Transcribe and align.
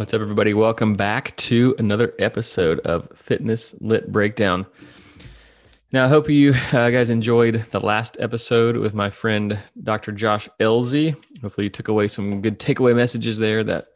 What's 0.00 0.14
up, 0.14 0.22
everybody? 0.22 0.54
Welcome 0.54 0.94
back 0.94 1.36
to 1.36 1.74
another 1.78 2.14
episode 2.18 2.80
of 2.80 3.06
Fitness 3.14 3.74
Lit 3.82 4.10
Breakdown. 4.10 4.64
Now, 5.92 6.06
I 6.06 6.08
hope 6.08 6.30
you 6.30 6.54
uh, 6.72 6.88
guys 6.88 7.10
enjoyed 7.10 7.66
the 7.70 7.80
last 7.80 8.16
episode 8.18 8.78
with 8.78 8.94
my 8.94 9.10
friend 9.10 9.60
Dr. 9.82 10.12
Josh 10.12 10.48
Elzy. 10.58 11.14
Hopefully, 11.42 11.66
you 11.66 11.70
took 11.70 11.88
away 11.88 12.08
some 12.08 12.40
good 12.40 12.58
takeaway 12.58 12.96
messages 12.96 13.36
there 13.36 13.62
that 13.62 13.88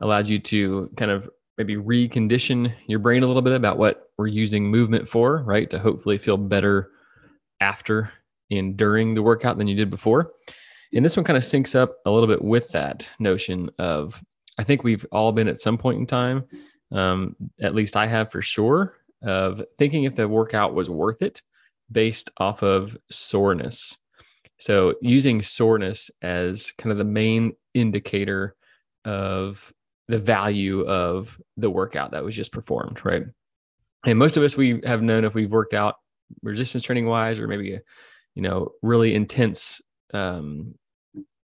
allowed 0.00 0.26
you 0.26 0.38
to 0.38 0.90
kind 0.96 1.10
of 1.10 1.28
maybe 1.58 1.76
recondition 1.76 2.72
your 2.86 2.98
brain 2.98 3.22
a 3.22 3.26
little 3.26 3.42
bit 3.42 3.52
about 3.52 3.76
what 3.76 4.08
we're 4.16 4.28
using 4.28 4.70
movement 4.70 5.06
for, 5.06 5.42
right? 5.42 5.68
To 5.68 5.78
hopefully 5.78 6.16
feel 6.16 6.38
better 6.38 6.88
after 7.60 8.10
and 8.50 8.74
during 8.74 9.14
the 9.14 9.22
workout 9.22 9.58
than 9.58 9.68
you 9.68 9.76
did 9.76 9.90
before. 9.90 10.32
And 10.94 11.04
this 11.04 11.14
one 11.14 11.24
kind 11.24 11.36
of 11.36 11.42
syncs 11.42 11.74
up 11.74 11.98
a 12.06 12.10
little 12.10 12.26
bit 12.26 12.40
with 12.40 12.70
that 12.70 13.06
notion 13.18 13.68
of 13.78 14.24
I 14.58 14.64
think 14.64 14.82
we've 14.82 15.06
all 15.12 15.32
been 15.32 15.48
at 15.48 15.60
some 15.60 15.78
point 15.78 15.98
in 15.98 16.06
time, 16.06 16.44
um, 16.92 17.36
at 17.60 17.74
least 17.74 17.96
I 17.96 18.06
have 18.06 18.30
for 18.30 18.42
sure, 18.42 18.94
of 19.22 19.62
thinking 19.78 20.04
if 20.04 20.14
the 20.14 20.28
workout 20.28 20.74
was 20.74 20.88
worth 20.88 21.22
it 21.22 21.42
based 21.90 22.30
off 22.38 22.62
of 22.62 22.96
soreness. 23.10 23.98
So 24.58 24.94
using 25.02 25.42
soreness 25.42 26.10
as 26.22 26.72
kind 26.78 26.90
of 26.90 26.98
the 26.98 27.04
main 27.04 27.52
indicator 27.74 28.56
of 29.04 29.72
the 30.08 30.18
value 30.18 30.82
of 30.82 31.38
the 31.56 31.70
workout 31.70 32.12
that 32.12 32.24
was 32.24 32.36
just 32.36 32.52
performed, 32.52 33.04
right? 33.04 33.24
And 34.04 34.18
most 34.18 34.36
of 34.36 34.42
us 34.42 34.56
we 34.56 34.80
have 34.84 35.02
known 35.02 35.24
if 35.24 35.34
we've 35.34 35.50
worked 35.50 35.74
out 35.74 35.96
resistance 36.42 36.84
training 36.84 37.06
wise, 37.06 37.38
or 37.38 37.48
maybe 37.48 37.74
a, 37.74 37.80
you 38.34 38.42
know 38.42 38.72
really 38.82 39.14
intense 39.14 39.80
um, 40.14 40.74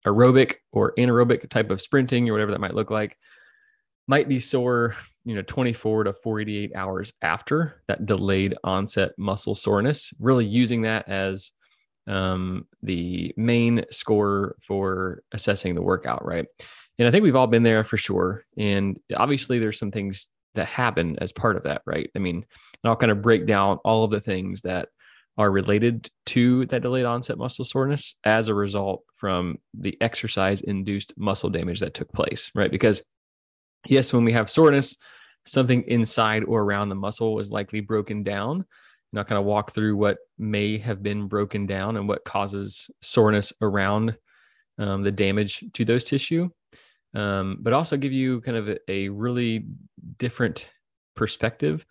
aerobic 0.06 0.56
or 0.72 0.94
anaerobic 0.98 1.50
type 1.50 1.72
of 1.72 1.82
sprinting 1.82 2.30
or 2.30 2.34
whatever 2.34 2.52
that 2.52 2.62
might 2.62 2.76
look 2.76 2.92
like 2.92 3.18
might 4.08 4.30
be 4.30 4.40
sore 4.40 4.96
you 5.26 5.36
know 5.36 5.42
24 5.42 6.06
to 6.06 6.14
48 6.14 6.72
hours 6.76 7.14
after 7.22 7.82
that 7.88 8.06
delayed 8.06 8.56
onset 8.64 9.12
muscle 9.18 9.56
soreness 9.56 10.14
really 10.20 10.46
using 10.46 10.84
that 10.84 11.08
as 11.10 11.52
um, 12.08 12.68
the 12.84 13.34
main 13.36 13.84
score 13.90 14.58
for 14.68 15.24
assessing 15.32 15.74
the 15.74 15.82
workout 15.82 16.24
right? 16.24 16.46
And 17.00 17.08
i 17.08 17.12
think 17.12 17.24
we've 17.24 17.36
all 17.36 17.48
been 17.48 17.64
there 17.64 17.84
for 17.84 17.98
sure. 17.98 18.46
And 18.58 19.00
obviously 19.16 19.60
there's 19.60 19.80
some 19.80 19.92
things 19.92 20.28
that 20.54 20.68
happen 20.68 21.18
as 21.20 21.32
part 21.32 21.58
of 21.58 21.64
that 21.64 21.82
right? 21.86 22.10
I 22.16 22.20
mean 22.20 22.46
i'll 22.84 22.96
kind 22.96 23.12
of 23.12 23.24
break 23.24 23.48
down 23.48 23.78
all 23.84 24.04
of 24.04 24.12
the 24.12 24.22
things 24.22 24.62
that 24.62 24.90
are 25.38 25.52
related 25.52 26.10
to 26.28 26.66
that 26.68 26.82
delayed 26.82 27.06
onset 27.06 27.38
muscle 27.38 27.66
soreness 27.66 28.16
as 28.24 28.48
a 28.48 28.54
result 28.54 29.04
from 29.18 29.58
the 29.74 29.98
exercise 30.02 30.62
induced 30.62 31.14
muscle 31.18 31.50
damage 31.50 31.82
that 31.82 31.94
took 31.94 32.12
place, 32.14 32.52
right? 32.56 32.72
Because, 32.72 33.04
yes, 33.86 34.14
when 34.14 34.24
we 34.24 34.32
have 34.32 34.50
soreness, 34.50 34.96
something 35.46 35.84
inside 35.84 36.44
or 36.46 36.62
around 36.62 36.90
the 36.90 36.96
muscle 36.96 37.40
is 37.40 37.50
likely 37.52 37.82
broken 37.82 38.24
down. 38.24 38.66
I'll 39.16 39.24
kind 39.24 39.40
of 39.40 39.46
walk 39.46 39.72
through 39.72 39.96
what 39.96 40.18
may 40.38 40.78
have 40.80 41.02
been 41.02 41.28
broken 41.28 41.66
down 41.66 41.96
and 41.96 42.08
what 42.08 42.26
causes 42.26 42.90
soreness 43.02 43.54
around 43.62 44.18
um, 44.78 45.04
the 45.04 45.12
damage 45.12 45.64
to 45.74 45.86
those 45.86 46.04
tissue, 46.04 46.50
um, 47.14 47.58
but 47.62 47.72
also 47.72 47.96
give 47.96 48.12
you 48.12 48.42
kind 48.42 48.58
of 48.58 48.68
a, 48.68 48.92
a 48.92 49.10
really 49.10 49.68
different 50.18 50.70
perspective 51.16 51.86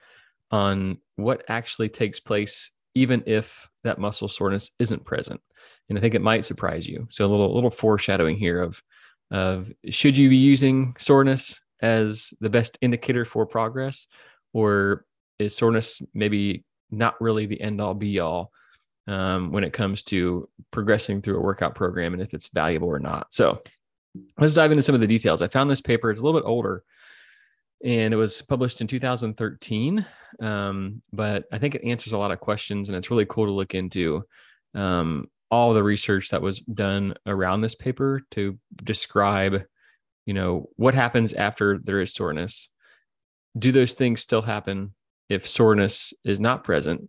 on 0.50 0.98
what 1.16 1.44
actually 1.48 1.88
takes 1.88 2.20
place 2.20 2.70
even 2.94 3.22
if 3.26 3.68
that 3.82 3.98
muscle 3.98 4.28
soreness 4.28 4.70
isn't 4.78 5.04
present. 5.04 5.40
And 5.88 5.98
I 5.98 6.00
think 6.00 6.14
it 6.14 6.22
might 6.22 6.44
surprise 6.44 6.86
you. 6.86 7.06
So 7.10 7.24
a 7.24 7.28
little 7.28 7.54
little 7.54 7.70
foreshadowing 7.70 8.36
here 8.36 8.62
of 8.62 8.82
of 9.30 9.72
should 9.90 10.16
you 10.16 10.28
be 10.28 10.36
using 10.36 10.94
soreness 10.98 11.60
as 11.80 12.32
the 12.40 12.50
best 12.50 12.78
indicator 12.80 13.24
for 13.24 13.46
progress, 13.46 14.06
or 14.52 15.04
is 15.38 15.56
soreness 15.56 16.00
maybe 16.14 16.64
not 16.90 17.20
really 17.20 17.46
the 17.46 17.60
end 17.60 17.80
all 17.80 17.94
be 17.94 18.20
all 18.20 18.52
um, 19.06 19.52
when 19.52 19.64
it 19.64 19.72
comes 19.72 20.02
to 20.04 20.48
progressing 20.70 21.20
through 21.20 21.38
a 21.38 21.42
workout 21.42 21.74
program 21.74 22.12
and 22.12 22.22
if 22.22 22.32
it's 22.32 22.48
valuable 22.48 22.88
or 22.88 22.98
not. 22.98 23.32
So 23.34 23.62
let's 24.38 24.54
dive 24.54 24.70
into 24.70 24.82
some 24.82 24.94
of 24.94 25.00
the 25.00 25.06
details. 25.06 25.42
I 25.42 25.48
found 25.48 25.70
this 25.70 25.80
paper, 25.80 26.10
it's 26.10 26.20
a 26.20 26.24
little 26.24 26.40
bit 26.40 26.46
older, 26.46 26.84
and 27.84 28.14
it 28.14 28.16
was 28.16 28.40
published 28.42 28.80
in 28.80 28.86
2013. 28.86 30.04
Um, 30.40 31.02
but 31.12 31.44
I 31.52 31.58
think 31.58 31.74
it 31.74 31.84
answers 31.84 32.14
a 32.14 32.18
lot 32.18 32.32
of 32.32 32.40
questions, 32.40 32.88
and 32.88 32.96
it's 32.96 33.10
really 33.10 33.26
cool 33.26 33.44
to 33.44 33.52
look 33.52 33.74
into 33.74 34.24
um, 34.74 35.28
all 35.50 35.74
the 35.74 35.82
research 35.82 36.30
that 36.30 36.42
was 36.42 36.60
done 36.60 37.14
around 37.26 37.60
this 37.60 37.74
paper 37.74 38.22
to 38.32 38.58
describe, 38.82 39.62
you 40.26 40.34
know, 40.34 40.68
what 40.76 40.94
happens 40.94 41.34
after 41.34 41.78
there 41.78 42.00
is 42.00 42.14
soreness. 42.14 42.70
Do 43.56 43.70
those 43.70 43.92
things 43.92 44.22
still 44.22 44.42
happen 44.42 44.94
if 45.28 45.46
soreness 45.46 46.12
is 46.24 46.40
not 46.40 46.64
present? 46.64 47.08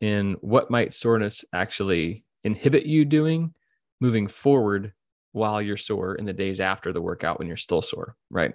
And 0.00 0.36
what 0.40 0.70
might 0.70 0.92
soreness 0.92 1.44
actually 1.54 2.24
inhibit 2.44 2.84
you 2.84 3.04
doing 3.04 3.54
moving 4.00 4.28
forward 4.28 4.92
while 5.32 5.62
you're 5.62 5.76
sore 5.76 6.14
in 6.14 6.26
the 6.26 6.32
days 6.32 6.60
after 6.60 6.92
the 6.92 7.00
workout 7.00 7.38
when 7.38 7.48
you're 7.48 7.56
still 7.56 7.82
sore, 7.82 8.14
right? 8.30 8.52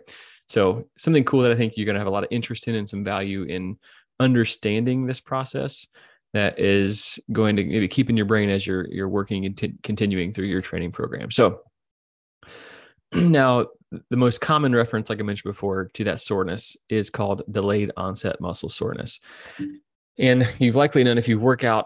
So 0.49 0.87
something 0.97 1.23
cool 1.23 1.41
that 1.41 1.51
I 1.51 1.55
think 1.55 1.73
you're 1.75 1.85
going 1.85 1.95
to 1.95 1.99
have 1.99 2.07
a 2.07 2.11
lot 2.11 2.23
of 2.23 2.29
interest 2.31 2.67
in 2.67 2.75
and 2.75 2.87
some 2.87 3.03
value 3.03 3.43
in 3.43 3.77
understanding 4.19 5.05
this 5.05 5.19
process 5.19 5.87
that 6.33 6.59
is 6.59 7.19
going 7.31 7.55
to 7.55 7.63
maybe 7.63 7.87
keep 7.87 8.09
in 8.09 8.17
your 8.17 8.25
brain 8.25 8.49
as 8.49 8.65
you're 8.65 8.87
you're 8.89 9.09
working 9.09 9.45
and 9.45 9.57
t- 9.57 9.73
continuing 9.83 10.33
through 10.33 10.45
your 10.45 10.61
training 10.61 10.91
program. 10.91 11.31
So 11.31 11.61
now 13.13 13.67
the 14.09 14.17
most 14.17 14.41
common 14.41 14.75
reference 14.75 15.09
like 15.09 15.19
I 15.19 15.23
mentioned 15.23 15.49
before 15.49 15.89
to 15.93 16.03
that 16.05 16.21
soreness 16.21 16.75
is 16.89 17.09
called 17.09 17.43
delayed 17.51 17.91
onset 17.95 18.41
muscle 18.41 18.69
soreness. 18.69 19.19
And 20.17 20.47
you've 20.59 20.75
likely 20.75 21.03
known 21.03 21.17
if 21.17 21.27
you 21.27 21.39
work 21.39 21.63
out, 21.63 21.85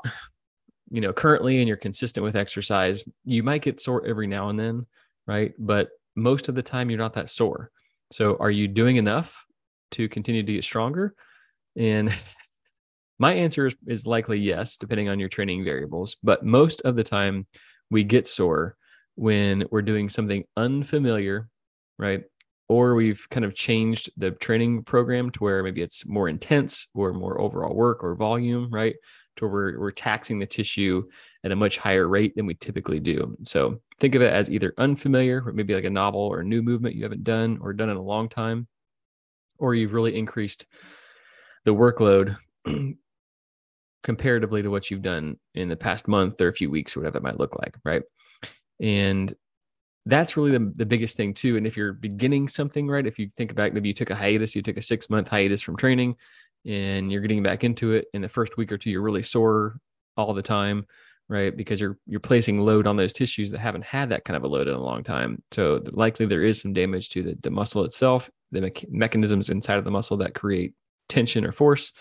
you 0.90 1.02
know, 1.02 1.14
currently 1.14 1.60
and 1.60 1.68
you're 1.68 1.78
consistent 1.78 2.24
with 2.24 2.36
exercise, 2.36 3.04
you 3.26 3.44
might 3.44 3.62
get 3.62 3.80
sore 3.80 4.06
every 4.06 4.28
now 4.28 4.50
and 4.50 4.60
then, 4.60 4.86
right? 5.28 5.54
But 5.60 5.90
most 6.16 6.50
of 6.50 6.56
the 6.56 6.64
time 6.64 6.90
you're 6.90 7.00
not 7.00 7.14
that 7.14 7.30
sore. 7.30 7.72
So, 8.12 8.38
are 8.40 8.52
you 8.52 8.68
doing 8.68 8.98
enough 8.98 9.46
to 9.92 10.10
continue 10.10 10.44
to 10.44 10.54
get 10.54 10.64
stronger? 10.64 11.16
And 11.78 12.14
my 13.20 13.34
answer 13.34 13.68
is, 13.68 13.76
is 13.88 14.06
likely 14.06 14.40
yes, 14.40 14.78
depending 14.78 15.10
on 15.10 15.20
your 15.20 15.30
training 15.30 15.64
variables. 15.64 16.18
But 16.22 16.46
most 16.46 16.82
of 16.82 16.96
the 16.96 17.04
time, 17.04 17.48
we 17.90 18.04
get 18.04 18.28
sore 18.28 18.76
when 19.16 19.66
we're 19.72 19.82
doing 19.82 20.10
something 20.10 20.44
unfamiliar, 20.58 21.48
right? 21.98 22.24
Or 22.68 22.96
we've 22.96 23.26
kind 23.30 23.46
of 23.46 23.56
changed 23.56 24.12
the 24.18 24.32
training 24.32 24.84
program 24.84 25.30
to 25.32 25.40
where 25.44 25.64
maybe 25.64 25.82
it's 25.82 26.06
more 26.06 26.30
intense 26.30 26.88
or 26.94 27.14
more 27.14 27.40
overall 27.40 27.76
work 27.76 28.04
or 28.04 28.16
volume, 28.16 28.70
right? 28.72 28.96
To 29.38 29.46
where 29.46 29.52
we're, 29.52 29.80
we're 29.80 29.92
taxing 29.92 30.40
the 30.40 30.46
tissue 30.46 31.04
at 31.44 31.52
a 31.52 31.56
much 31.56 31.78
higher 31.78 32.08
rate 32.08 32.36
than 32.36 32.46
we 32.46 32.54
typically 32.54 33.00
do. 33.00 33.36
So 33.44 33.80
think 34.00 34.16
of 34.16 34.22
it 34.22 34.32
as 34.32 34.50
either 34.50 34.74
unfamiliar, 34.78 35.44
or 35.46 35.54
maybe 35.54 35.74
like 35.74 35.86
a 35.86 35.90
novel 35.90 36.22
or 36.22 36.40
a 36.40 36.46
new 36.46 36.62
movement 36.62 36.96
you 36.96 37.04
haven't 37.04 37.24
done 37.24 37.58
or 37.62 37.74
done 37.74 37.90
in 37.90 37.98
a 37.98 38.02
long 38.02 38.30
time, 38.30 38.68
or 39.58 39.74
you've 39.74 39.94
really 39.94 40.16
increased 40.16 40.68
the 41.66 41.74
workload 41.74 42.38
comparatively 44.04 44.62
to 44.62 44.70
what 44.70 44.90
you've 44.90 45.02
done 45.02 45.38
in 45.56 45.70
the 45.70 45.76
past 45.76 46.08
month 46.08 46.40
or 46.42 46.48
a 46.48 46.54
few 46.54 46.70
weeks, 46.70 46.96
or 46.96 47.00
whatever 47.00 47.14
that 47.14 47.24
might 47.24 47.40
look 47.40 47.58
like, 47.60 47.76
right? 47.84 48.04
And 48.80 49.34
that's 50.06 50.36
really 50.36 50.52
the, 50.52 50.74
the 50.76 50.86
biggest 50.86 51.16
thing 51.18 51.34
too. 51.34 51.58
And 51.58 51.68
if 51.68 51.78
you're 51.78 51.94
beginning 51.94 52.48
something, 52.48 52.88
right, 52.88 53.06
if 53.06 53.20
you 53.20 53.30
think 53.36 53.52
about 53.52 53.74
maybe 53.74 53.90
you 53.90 53.94
took 53.94 54.10
a 54.10 54.16
hiatus, 54.16 54.56
you 54.56 54.64
took 54.64 54.78
a 54.78 54.82
six 54.82 55.10
month 55.10 55.28
hiatus 55.28 55.62
from 55.62 55.78
training 55.78 56.16
and 56.66 57.12
you're 57.12 57.22
getting 57.22 57.44
back 57.44 57.64
into 57.64 57.92
it 57.94 58.06
in 58.14 58.22
the 58.22 58.30
first 58.30 58.58
week 58.58 58.72
or 58.72 58.78
two, 58.78 58.90
you're 58.90 59.02
really 59.02 59.24
sore 59.24 59.80
all 60.18 60.34
the 60.34 60.42
time 60.42 60.86
right? 61.32 61.56
Because 61.56 61.80
you're 61.80 61.98
you're 62.06 62.20
placing 62.20 62.60
load 62.60 62.86
on 62.86 62.98
those 62.98 63.14
tissues 63.14 63.52
that 63.52 63.60
haven't 63.60 63.86
had 63.86 64.10
that 64.10 64.26
kind 64.26 64.36
of 64.36 64.44
a 64.44 64.48
load 64.48 64.68
in 64.68 64.74
a 64.74 64.84
long 64.84 65.02
time. 65.02 65.42
So 65.52 65.82
likely 65.94 66.26
there 66.26 66.44
is 66.44 66.62
some 66.62 66.74
damage 66.74 67.08
to 67.12 67.24
the, 67.24 67.38
the 67.42 67.50
muscle 67.50 67.86
itself, 67.86 68.30
the 68.52 68.60
me- 68.60 68.74
mechanisms 68.90 69.50
inside 69.50 69.78
of 69.78 69.86
the 69.86 69.92
muscle 69.92 70.18
that 70.18 70.36
create 70.36 70.74
tension 71.08 71.46
or 71.46 71.54
force, 71.54 71.94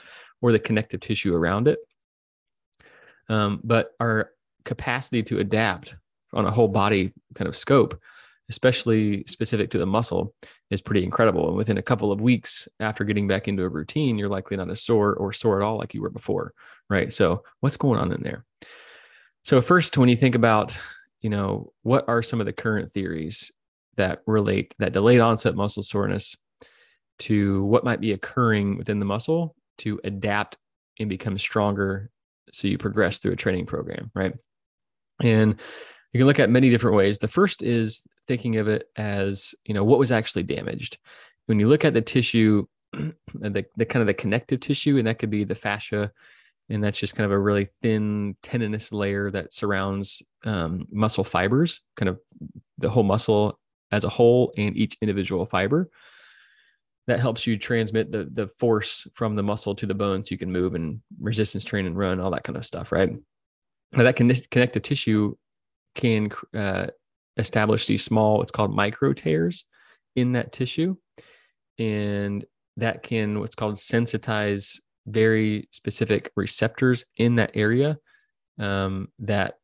or 0.43 0.51
the 0.51 0.59
connective 0.59 0.99
tissue 0.99 1.33
around 1.33 1.69
it. 1.69 1.79
Um, 3.29 3.61
but 3.63 3.93
our 4.01 4.33
capacity 4.65 5.23
to 5.23 5.39
adapt 5.39 5.95
on 6.33 6.45
a 6.45 6.51
whole 6.51 6.67
body 6.67 7.13
kind 7.37 7.47
of 7.47 7.55
scope, 7.55 8.01
especially 8.49 9.23
specific 9.29 9.71
to 9.71 9.79
the 9.79 9.87
muscle, 9.87 10.35
is 10.73 10.81
pretty 10.81 11.05
incredible. 11.05 11.47
And 11.47 11.57
within 11.57 11.79
a 11.79 11.83
couple 11.83 12.11
of 12.11 12.21
weeks 12.21 12.69
after 12.81 13.05
getting 13.05 13.29
back 13.29 13.47
into 13.47 13.63
a 13.63 13.69
routine, 13.69 14.19
you're 14.19 14.29
likely 14.29 14.57
not 14.57 14.71
as 14.71 14.83
sore 14.83 15.15
or 15.15 15.33
sore 15.33 15.63
at 15.63 15.65
all 15.65 15.79
like 15.79 15.95
you 15.95 16.03
were 16.03 16.11
before, 16.11 16.53
right? 16.89 17.15
So 17.15 17.45
what's 17.61 17.77
going 17.77 18.01
on 18.01 18.11
in 18.11 18.25
there? 18.25 18.45
So 19.45 19.63
first, 19.63 19.97
when 19.97 20.09
you 20.09 20.17
think 20.17 20.35
about, 20.35 20.77
you 21.21 21.31
know, 21.31 21.73
what 21.83 22.05
are 22.09 22.23
some 22.23 22.41
of 22.41 22.47
the 22.47 22.53
current 22.53 22.93
theories 22.93 23.51
that 23.97 24.23
relate 24.27 24.75
that 24.79 24.93
delayed 24.93 25.21
onset 25.21 25.55
muscle 25.55 25.83
soreness 25.83 26.37
to 27.21 27.65
what 27.65 27.85
might 27.85 28.01
be 28.01 28.13
occurring 28.13 28.79
within 28.79 28.99
the 28.99 29.05
muscle 29.05 29.55
to 29.79 30.01
adapt 30.05 30.57
and 30.99 31.09
become 31.09 31.39
stronger 31.39 32.11
so 32.53 32.69
you 32.69 32.79
progress 32.79 33.19
through 33.19 33.33
a 33.33 33.37
training 33.37 33.67
program, 33.67 34.11
right? 34.15 34.35
And 35.23 35.61
you 36.13 36.19
can 36.19 36.27
look 36.27 36.39
at 36.39 36.51
many 36.51 36.71
different 36.71 36.97
ways. 36.97 37.19
The 37.19 37.29
first 37.29 37.63
is 37.63 38.03
thinking 38.27 38.57
of 38.57 38.69
it 38.69 38.89
as, 38.97 39.55
you 39.65 39.75
know, 39.75 39.85
what 39.85 39.99
was 39.99 40.13
actually 40.13 40.43
damaged. 40.45 40.99
when 41.47 41.59
you 41.59 41.69
look 41.69 41.85
at 41.85 41.95
the 41.95 42.03
tissue, 42.03 42.67
the, 42.93 43.65
the 43.77 43.85
kind 43.85 44.01
of 44.01 44.07
the 44.07 44.15
connective 44.15 44.61
tissue, 44.61 44.99
and 44.99 45.07
that 45.07 45.19
could 45.19 45.31
be 45.31 45.45
the 45.45 45.55
fascia, 45.55 46.13
and 46.71 46.83
that's 46.83 46.99
just 46.99 47.17
kind 47.17 47.25
of 47.25 47.33
a 47.33 47.39
really 47.39 47.69
thin 47.83 48.37
tendinous 48.43 48.93
layer 48.93 49.31
that 49.31 49.53
surrounds 49.53 50.23
um, 50.45 50.87
muscle 50.91 51.25
fibers, 51.25 51.83
kind 51.97 52.09
of 52.09 52.19
the 52.79 52.89
whole 52.89 53.03
muscle 53.03 53.59
as 53.93 54.05
a 54.05 54.09
whole 54.09 54.53
and 54.57 54.77
each 54.77 54.97
individual 55.03 55.45
fiber. 55.45 55.91
That 57.09 57.19
helps 57.19 57.47
you 57.47 57.59
transmit 57.59 58.13
the 58.13 58.29
the 58.33 58.47
force 58.47 59.07
from 59.15 59.35
the 59.35 59.43
muscle 59.43 59.75
to 59.75 59.87
the 59.87 59.95
bone, 59.95 60.23
so 60.23 60.29
you 60.31 60.39
can 60.39 60.53
move 60.53 60.75
and 60.75 61.01
resistance 61.21 61.65
train 61.65 61.87
and 61.87 61.99
run, 61.99 62.21
all 62.21 62.31
that 62.31 62.45
kind 62.45 62.57
of 62.57 62.65
stuff, 62.65 62.93
right? 62.93 63.11
Now 63.93 64.05
that 64.05 64.17
connective 64.17 64.83
tissue 64.83 65.35
can 65.97 66.31
uh, 66.55 66.87
establish 67.37 67.87
these 67.87 68.05
small, 68.05 68.43
it's 68.43 68.53
called 68.53 68.73
micro 68.73 69.13
tears 69.13 69.65
in 70.15 70.33
that 70.33 70.53
tissue, 70.53 70.97
and 71.79 72.45
that 72.77 73.03
can 73.03 73.41
what's 73.41 73.57
called 73.57 73.75
sensitize 73.75 74.79
very 75.07 75.69
specific 75.71 76.31
receptors 76.37 77.05
in 77.17 77.37
that 77.37 77.53
area 77.55 77.99
um, 78.59 79.09
that 79.19 79.55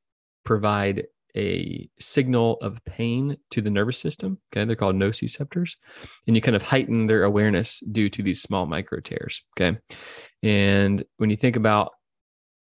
provide 0.44 1.06
a 1.36 1.88
signal 2.00 2.56
of 2.62 2.82
pain 2.86 3.36
to 3.50 3.60
the 3.60 3.70
nervous 3.70 3.98
system. 3.98 4.38
Okay, 4.50 4.64
they're 4.64 4.76
called 4.76 4.96
nociceptors, 4.96 5.76
and 6.26 6.34
you 6.34 6.40
kind 6.40 6.56
of 6.56 6.62
heighten 6.62 7.06
their 7.06 7.24
awareness 7.24 7.80
due 7.92 8.08
to 8.08 8.22
these 8.22 8.40
small 8.40 8.66
micro 8.66 9.00
tears. 9.00 9.42
Okay, 9.58 9.78
and 10.42 11.04
when 11.18 11.30
you 11.30 11.36
think 11.36 11.56
about 11.56 11.92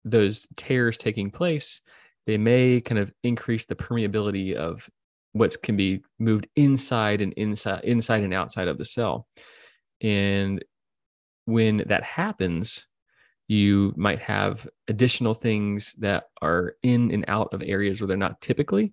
those 0.04 0.46
tears 0.56 0.98
taking 0.98 1.30
place, 1.30 1.80
they 2.26 2.36
may 2.36 2.80
kind 2.80 2.98
of 2.98 3.12
increase 3.22 3.64
the 3.66 3.74
permeability 3.74 4.54
of 4.54 4.88
what 5.32 5.60
can 5.62 5.76
be 5.76 6.02
moved 6.18 6.46
inside 6.56 7.20
and 7.20 7.32
inside, 7.34 7.84
inside 7.84 8.22
and 8.22 8.34
outside 8.34 8.68
of 8.68 8.78
the 8.78 8.84
cell. 8.84 9.26
And 10.00 10.64
when 11.48 11.78
that 11.86 12.02
happens, 12.04 12.86
you 13.48 13.94
might 13.96 14.20
have 14.20 14.68
additional 14.86 15.32
things 15.32 15.94
that 15.94 16.24
are 16.42 16.76
in 16.82 17.10
and 17.10 17.24
out 17.26 17.54
of 17.54 17.62
areas 17.64 18.00
where 18.00 18.08
they're 18.08 18.18
not 18.18 18.38
typically, 18.42 18.92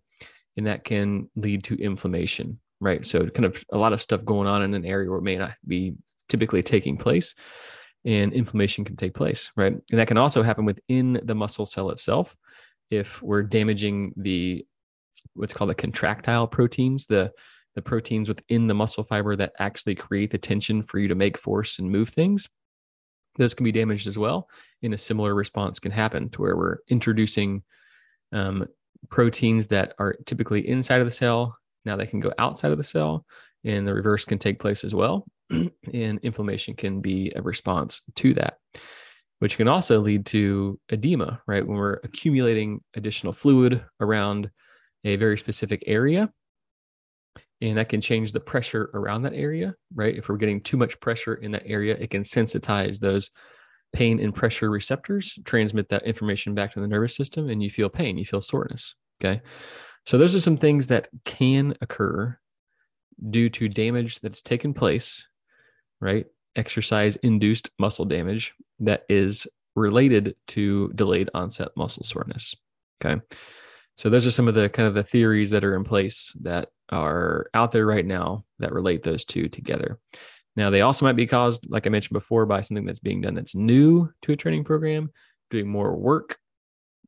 and 0.55 0.65
that 0.65 0.85
can 0.85 1.29
lead 1.35 1.65
to 1.65 1.75
inflammation, 1.75 2.57
right? 2.79 3.05
So, 3.05 3.27
kind 3.27 3.43
of 3.43 3.61
a 3.73 3.77
lot 3.77 3.91
of 3.91 4.01
stuff 4.01 4.23
going 4.23 4.47
on 4.47 4.63
in 4.63 4.73
an 4.73 4.85
area 4.85 5.09
where 5.09 5.19
it 5.19 5.23
may 5.23 5.35
not 5.35 5.51
be 5.67 5.95
typically 6.29 6.63
taking 6.63 6.95
place, 6.95 7.35
and 8.05 8.31
inflammation 8.31 8.85
can 8.85 8.95
take 8.95 9.13
place, 9.13 9.51
right? 9.57 9.73
And 9.73 9.99
that 9.99 10.07
can 10.07 10.17
also 10.17 10.41
happen 10.41 10.63
within 10.63 11.19
the 11.23 11.35
muscle 11.35 11.65
cell 11.65 11.89
itself 11.89 12.37
if 12.89 13.21
we're 13.21 13.43
damaging 13.43 14.13
the 14.15 14.65
what's 15.33 15.53
called 15.53 15.71
the 15.71 15.75
contractile 15.75 16.47
proteins, 16.47 17.05
the 17.05 17.33
the 17.75 17.81
proteins 17.81 18.29
within 18.29 18.67
the 18.67 18.73
muscle 18.73 19.03
fiber 19.03 19.35
that 19.35 19.53
actually 19.59 19.95
create 19.95 20.31
the 20.31 20.37
tension 20.37 20.81
for 20.81 20.99
you 20.99 21.07
to 21.07 21.15
make 21.15 21.37
force 21.37 21.77
and 21.79 21.89
move 21.89 22.09
things 22.09 22.49
those 23.37 23.53
can 23.53 23.63
be 23.63 23.71
damaged 23.71 24.07
as 24.07 24.17
well. 24.17 24.49
And 24.81 24.93
a 24.93 24.97
similar 24.97 25.33
response 25.33 25.79
can 25.79 25.91
happen 25.91 26.29
to 26.29 26.41
where 26.41 26.55
we're 26.55 26.77
introducing 26.87 27.63
um, 28.31 28.67
proteins 29.09 29.67
that 29.67 29.93
are 29.99 30.15
typically 30.25 30.67
inside 30.67 31.01
of 31.01 31.07
the 31.07 31.11
cell. 31.11 31.57
Now 31.85 31.95
they 31.95 32.07
can 32.07 32.19
go 32.19 32.31
outside 32.37 32.71
of 32.71 32.77
the 32.77 32.83
cell, 32.83 33.25
and 33.63 33.87
the 33.87 33.93
reverse 33.93 34.25
can 34.25 34.39
take 34.39 34.59
place 34.59 34.83
as 34.83 34.95
well. 34.95 35.25
and 35.49 36.19
inflammation 36.23 36.75
can 36.75 37.01
be 37.01 37.31
a 37.35 37.41
response 37.41 38.01
to 38.15 38.33
that, 38.35 38.57
which 39.39 39.57
can 39.57 39.67
also 39.67 39.99
lead 39.99 40.25
to 40.27 40.79
edema, 40.89 41.41
right? 41.47 41.65
When 41.65 41.77
we're 41.77 41.99
accumulating 42.03 42.81
additional 42.95 43.33
fluid 43.33 43.83
around 43.99 44.49
a 45.03 45.17
very 45.17 45.37
specific 45.37 45.83
area, 45.85 46.31
and 47.69 47.77
that 47.77 47.89
can 47.89 48.01
change 48.01 48.31
the 48.31 48.39
pressure 48.39 48.89
around 48.93 49.23
that 49.23 49.33
area, 49.33 49.75
right? 49.93 50.15
If 50.15 50.29
we're 50.29 50.37
getting 50.37 50.61
too 50.61 50.77
much 50.77 50.99
pressure 50.99 51.35
in 51.35 51.51
that 51.51 51.63
area, 51.65 51.95
it 51.99 52.09
can 52.09 52.23
sensitize 52.23 52.99
those 52.99 53.31
pain 53.93 54.19
and 54.19 54.35
pressure 54.35 54.69
receptors, 54.69 55.37
transmit 55.45 55.89
that 55.89 56.05
information 56.05 56.53
back 56.53 56.73
to 56.73 56.79
the 56.79 56.87
nervous 56.87 57.15
system, 57.15 57.49
and 57.49 57.63
you 57.63 57.69
feel 57.69 57.89
pain, 57.89 58.17
you 58.17 58.25
feel 58.25 58.41
soreness. 58.41 58.95
Okay. 59.21 59.41
So, 60.05 60.17
those 60.17 60.35
are 60.35 60.39
some 60.39 60.57
things 60.57 60.87
that 60.87 61.07
can 61.23 61.75
occur 61.81 62.37
due 63.29 63.49
to 63.49 63.69
damage 63.69 64.19
that's 64.19 64.41
taken 64.41 64.73
place, 64.73 65.25
right? 66.01 66.25
Exercise 66.55 67.15
induced 67.17 67.69
muscle 67.79 68.05
damage 68.05 68.53
that 68.79 69.03
is 69.09 69.47
related 69.75 70.35
to 70.47 70.91
delayed 70.95 71.29
onset 71.33 71.69
muscle 71.75 72.03
soreness. 72.03 72.55
Okay. 73.03 73.21
So 73.95 74.09
those 74.09 74.27
are 74.27 74.31
some 74.31 74.47
of 74.47 74.55
the 74.55 74.69
kind 74.69 74.87
of 74.87 74.93
the 74.93 75.03
theories 75.03 75.51
that 75.51 75.63
are 75.63 75.75
in 75.75 75.83
place 75.83 76.35
that 76.41 76.69
are 76.89 77.49
out 77.53 77.71
there 77.71 77.85
right 77.85 78.05
now 78.05 78.45
that 78.59 78.73
relate 78.73 79.03
those 79.03 79.25
two 79.25 79.49
together. 79.49 79.99
Now 80.55 80.69
they 80.69 80.81
also 80.81 81.05
might 81.05 81.15
be 81.15 81.27
caused, 81.27 81.69
like 81.69 81.85
I 81.85 81.89
mentioned 81.89 82.13
before, 82.13 82.45
by 82.45 82.61
something 82.61 82.85
that's 82.85 82.99
being 82.99 83.21
done 83.21 83.35
that's 83.35 83.55
new 83.55 84.09
to 84.21 84.33
a 84.33 84.37
training 84.37 84.63
program, 84.63 85.11
doing 85.49 85.67
more 85.67 85.95
work 85.95 86.37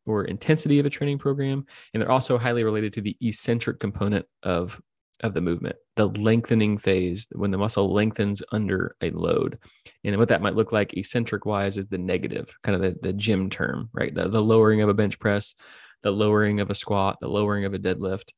or 0.06 0.26
intensity 0.26 0.80
of 0.80 0.86
a 0.86 0.90
training 0.90 1.20
program, 1.20 1.66
and 1.94 2.02
they're 2.02 2.12
also 2.12 2.38
highly 2.38 2.64
related 2.64 2.94
to 2.94 3.02
the 3.02 3.16
eccentric 3.22 3.80
component 3.80 4.26
of 4.44 4.80
of 5.22 5.34
the 5.34 5.42
movement, 5.42 5.76
the 5.96 6.06
lengthening 6.06 6.78
phase 6.78 7.26
when 7.32 7.50
the 7.50 7.58
muscle 7.58 7.92
lengthens 7.92 8.44
under 8.52 8.96
a 9.02 9.10
load. 9.10 9.58
And 10.04 10.16
what 10.18 10.30
that 10.30 10.44
might 10.44 10.56
look 10.56 10.72
like 10.72 10.94
eccentric 10.94 11.44
wise 11.44 11.76
is 11.78 11.88
the 11.88 11.98
negative, 11.98 12.54
kind 12.62 12.76
of 12.76 12.82
the, 12.82 13.00
the 13.02 13.14
gym 13.14 13.50
term, 13.50 13.90
right? 13.94 14.14
The, 14.14 14.30
the 14.30 14.42
lowering 14.42 14.84
of 14.84 14.90
a 14.90 14.94
bench 14.94 15.18
press 15.20 15.56
the 16.04 16.12
lowering 16.12 16.60
of 16.60 16.70
a 16.70 16.76
squat, 16.76 17.18
the 17.20 17.28
lowering 17.28 17.66
of 17.66 17.74
a 17.74 17.80
deadlift, 17.80 18.30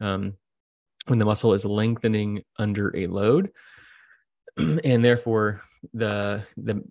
um, 0.00 0.34
when 1.06 1.18
the 1.18 1.24
muscle 1.24 1.54
is 1.54 1.64
lengthening 1.64 2.42
under 2.58 2.94
a 2.96 3.06
load, 3.06 3.50
and 4.56 5.04
therefore 5.04 5.62
the 5.94 6.44
the 6.56 6.82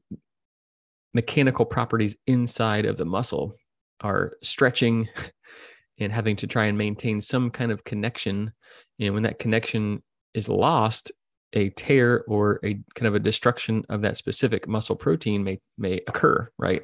mechanical 1.14 1.66
properties 1.66 2.16
inside 2.28 2.86
of 2.86 2.98
the 2.98 3.06
muscle 3.06 3.56
are 4.02 4.38
stretching 4.44 5.08
and 6.00 6.12
having 6.12 6.36
to 6.36 6.48
try 6.48 6.66
and 6.66 6.78
maintain 6.78 7.22
some 7.22 7.50
kind 7.50 7.72
of 7.72 7.84
connection. 7.84 8.52
And 9.00 9.14
when 9.14 9.24
that 9.24 9.40
connection 9.40 10.04
is 10.34 10.50
lost, 10.50 11.12
a 11.54 11.70
tear 11.70 12.26
or 12.28 12.60
a 12.66 12.74
kind 12.96 13.08
of 13.08 13.16
a 13.16 13.20
destruction 13.20 13.86
of 13.88 14.02
that 14.02 14.18
specific 14.18 14.68
muscle 14.68 14.96
protein 14.96 15.44
may 15.44 15.60
may 15.78 16.02
occur, 16.08 16.50
right? 16.58 16.82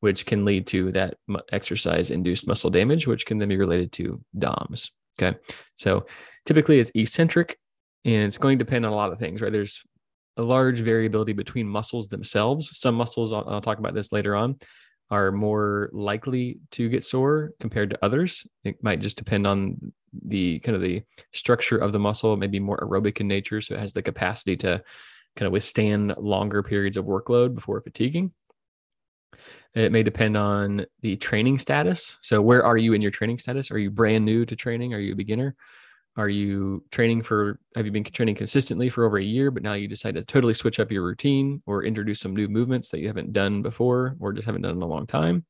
which 0.00 0.26
can 0.26 0.44
lead 0.44 0.66
to 0.66 0.90
that 0.92 1.16
exercise 1.52 2.10
induced 2.10 2.46
muscle 2.46 2.70
damage, 2.70 3.06
which 3.06 3.26
can 3.26 3.38
then 3.38 3.48
be 3.48 3.56
related 3.56 3.92
to 3.92 4.20
DOMS. 4.38 4.90
Okay. 5.20 5.38
So 5.76 6.06
typically 6.46 6.80
it's 6.80 6.92
eccentric 6.94 7.58
and 8.04 8.24
it's 8.24 8.38
going 8.38 8.58
to 8.58 8.64
depend 8.64 8.86
on 8.86 8.92
a 8.92 8.96
lot 8.96 9.12
of 9.12 9.18
things, 9.18 9.40
right? 9.40 9.52
There's 9.52 9.82
a 10.36 10.42
large 10.42 10.80
variability 10.80 11.32
between 11.32 11.66
muscles 11.66 12.08
themselves. 12.08 12.78
Some 12.78 12.94
muscles, 12.94 13.32
I'll, 13.32 13.48
I'll 13.48 13.60
talk 13.60 13.78
about 13.78 13.94
this 13.94 14.12
later 14.12 14.34
on, 14.34 14.58
are 15.10 15.32
more 15.32 15.90
likely 15.92 16.60
to 16.72 16.88
get 16.88 17.04
sore 17.04 17.50
compared 17.60 17.90
to 17.90 18.04
others. 18.04 18.46
It 18.64 18.82
might 18.82 19.00
just 19.00 19.18
depend 19.18 19.46
on 19.46 19.92
the 20.26 20.60
kind 20.60 20.76
of 20.76 20.82
the 20.82 21.02
structure 21.32 21.78
of 21.78 21.92
the 21.92 21.98
muscle, 21.98 22.36
maybe 22.36 22.60
more 22.60 22.78
aerobic 22.78 23.20
in 23.20 23.28
nature. 23.28 23.60
So 23.60 23.74
it 23.74 23.80
has 23.80 23.92
the 23.92 24.02
capacity 24.02 24.56
to 24.58 24.82
kind 25.36 25.46
of 25.46 25.52
withstand 25.52 26.14
longer 26.18 26.62
periods 26.62 26.96
of 26.96 27.04
workload 27.04 27.54
before 27.54 27.80
fatiguing. 27.80 28.32
It 29.74 29.92
may 29.92 30.02
depend 30.02 30.36
on 30.36 30.86
the 31.02 31.16
training 31.16 31.58
status. 31.58 32.18
So, 32.22 32.42
where 32.42 32.64
are 32.64 32.76
you 32.76 32.92
in 32.92 33.00
your 33.00 33.12
training 33.12 33.38
status? 33.38 33.70
Are 33.70 33.78
you 33.78 33.90
brand 33.90 34.24
new 34.24 34.44
to 34.44 34.56
training? 34.56 34.94
Are 34.94 34.98
you 34.98 35.12
a 35.12 35.16
beginner? 35.16 35.54
Are 36.16 36.28
you 36.28 36.84
training 36.90 37.22
for, 37.22 37.60
have 37.76 37.86
you 37.86 37.92
been 37.92 38.04
training 38.04 38.34
consistently 38.34 38.90
for 38.90 39.04
over 39.04 39.18
a 39.18 39.24
year, 39.24 39.50
but 39.50 39.62
now 39.62 39.74
you 39.74 39.88
decide 39.88 40.14
to 40.14 40.24
totally 40.24 40.54
switch 40.54 40.80
up 40.80 40.90
your 40.90 41.04
routine 41.04 41.62
or 41.66 41.84
introduce 41.84 42.20
some 42.20 42.34
new 42.34 42.48
movements 42.48 42.90
that 42.90 42.98
you 42.98 43.06
haven't 43.06 43.32
done 43.32 43.62
before 43.62 44.16
or 44.18 44.32
just 44.32 44.46
haven't 44.46 44.62
done 44.62 44.76
in 44.76 44.82
a 44.82 44.86
long 44.86 45.06
time? 45.06 45.44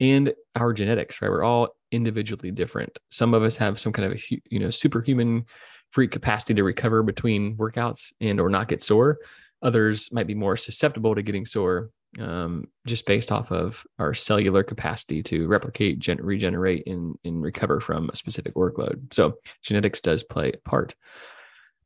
And 0.00 0.34
our 0.56 0.72
genetics, 0.72 1.22
right? 1.22 1.30
We're 1.30 1.44
all 1.44 1.76
individually 1.92 2.50
different. 2.50 2.98
Some 3.10 3.34
of 3.34 3.42
us 3.42 3.56
have 3.58 3.78
some 3.78 3.92
kind 3.92 4.12
of 4.12 4.18
a, 4.18 4.40
you 4.50 4.58
know, 4.58 4.70
superhuman 4.70 5.46
free 5.90 6.08
capacity 6.08 6.54
to 6.54 6.64
recover 6.64 7.02
between 7.02 7.56
workouts 7.56 8.12
and 8.20 8.40
or 8.40 8.48
not 8.48 8.68
get 8.68 8.82
sore. 8.82 9.18
Others 9.62 10.10
might 10.10 10.26
be 10.26 10.34
more 10.34 10.56
susceptible 10.56 11.14
to 11.14 11.22
getting 11.22 11.46
sore 11.46 11.90
um, 12.20 12.66
just 12.86 13.06
based 13.06 13.32
off 13.32 13.50
of 13.50 13.84
our 13.98 14.14
cellular 14.14 14.62
capacity 14.62 15.22
to 15.24 15.46
replicate, 15.46 15.98
gen- 15.98 16.22
regenerate, 16.22 16.86
and, 16.86 17.16
and 17.24 17.42
recover 17.42 17.80
from 17.80 18.10
a 18.10 18.16
specific 18.16 18.54
workload. 18.54 19.12
So 19.12 19.38
genetics 19.62 20.00
does 20.00 20.22
play 20.22 20.52
a 20.52 20.68
part. 20.68 20.94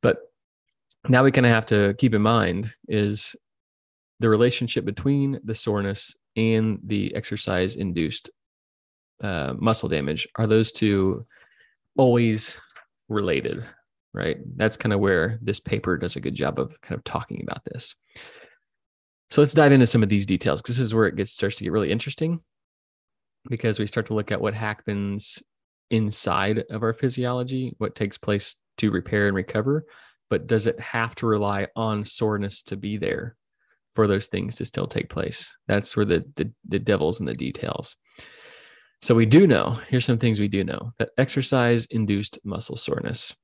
But 0.02 0.18
now 1.08 1.22
we 1.22 1.30
kind 1.30 1.46
of 1.46 1.52
have 1.52 1.66
to 1.66 1.94
keep 1.98 2.14
in 2.14 2.22
mind 2.22 2.72
is 2.88 3.36
the 4.18 4.28
relationship 4.28 4.84
between 4.84 5.38
the 5.44 5.54
soreness 5.54 6.16
and 6.36 6.80
the 6.84 7.14
exercise 7.14 7.76
induced 7.76 8.30
uh, 9.22 9.54
muscle 9.58 9.88
damage. 9.88 10.26
Are 10.36 10.46
those 10.46 10.72
two 10.72 11.26
always 11.96 12.58
related? 13.08 13.64
Right. 14.12 14.38
That's 14.56 14.78
kind 14.78 14.94
of 14.94 15.00
where 15.00 15.38
this 15.42 15.60
paper 15.60 15.98
does 15.98 16.16
a 16.16 16.20
good 16.20 16.34
job 16.34 16.58
of 16.58 16.80
kind 16.80 16.96
of 16.96 17.04
talking 17.04 17.42
about 17.42 17.62
this. 17.66 17.94
So 19.30 19.42
let's 19.42 19.54
dive 19.54 19.72
into 19.72 19.86
some 19.86 20.02
of 20.02 20.08
these 20.08 20.26
details 20.26 20.62
because 20.62 20.76
this 20.76 20.86
is 20.86 20.94
where 20.94 21.06
it 21.06 21.16
gets 21.16 21.32
starts 21.32 21.56
to 21.56 21.64
get 21.64 21.72
really 21.72 21.90
interesting 21.90 22.40
because 23.48 23.78
we 23.78 23.86
start 23.86 24.06
to 24.06 24.14
look 24.14 24.32
at 24.32 24.40
what 24.40 24.54
happens 24.54 25.42
inside 25.90 26.64
of 26.70 26.82
our 26.82 26.92
physiology, 26.92 27.74
what 27.78 27.94
takes 27.94 28.18
place 28.18 28.56
to 28.78 28.90
repair 28.90 29.26
and 29.26 29.36
recover, 29.36 29.86
but 30.30 30.46
does 30.46 30.66
it 30.66 30.78
have 30.80 31.14
to 31.16 31.26
rely 31.26 31.66
on 31.76 32.04
soreness 32.04 32.62
to 32.64 32.76
be 32.76 32.96
there 32.96 33.36
for 33.94 34.06
those 34.06 34.26
things 34.26 34.56
to 34.56 34.64
still 34.64 34.86
take 34.86 35.08
place? 35.08 35.56
That's 35.66 35.96
where 35.96 36.06
the 36.06 36.24
the, 36.36 36.50
the 36.68 36.78
devil's 36.78 37.20
in 37.20 37.26
the 37.26 37.34
details. 37.34 37.96
So 39.02 39.14
we 39.14 39.26
do 39.26 39.46
know, 39.46 39.78
here's 39.88 40.04
some 40.04 40.18
things 40.18 40.40
we 40.40 40.48
do 40.48 40.64
know 40.64 40.92
that 40.98 41.10
exercise 41.18 41.86
induced 41.86 42.38
muscle 42.44 42.76
soreness 42.76 43.34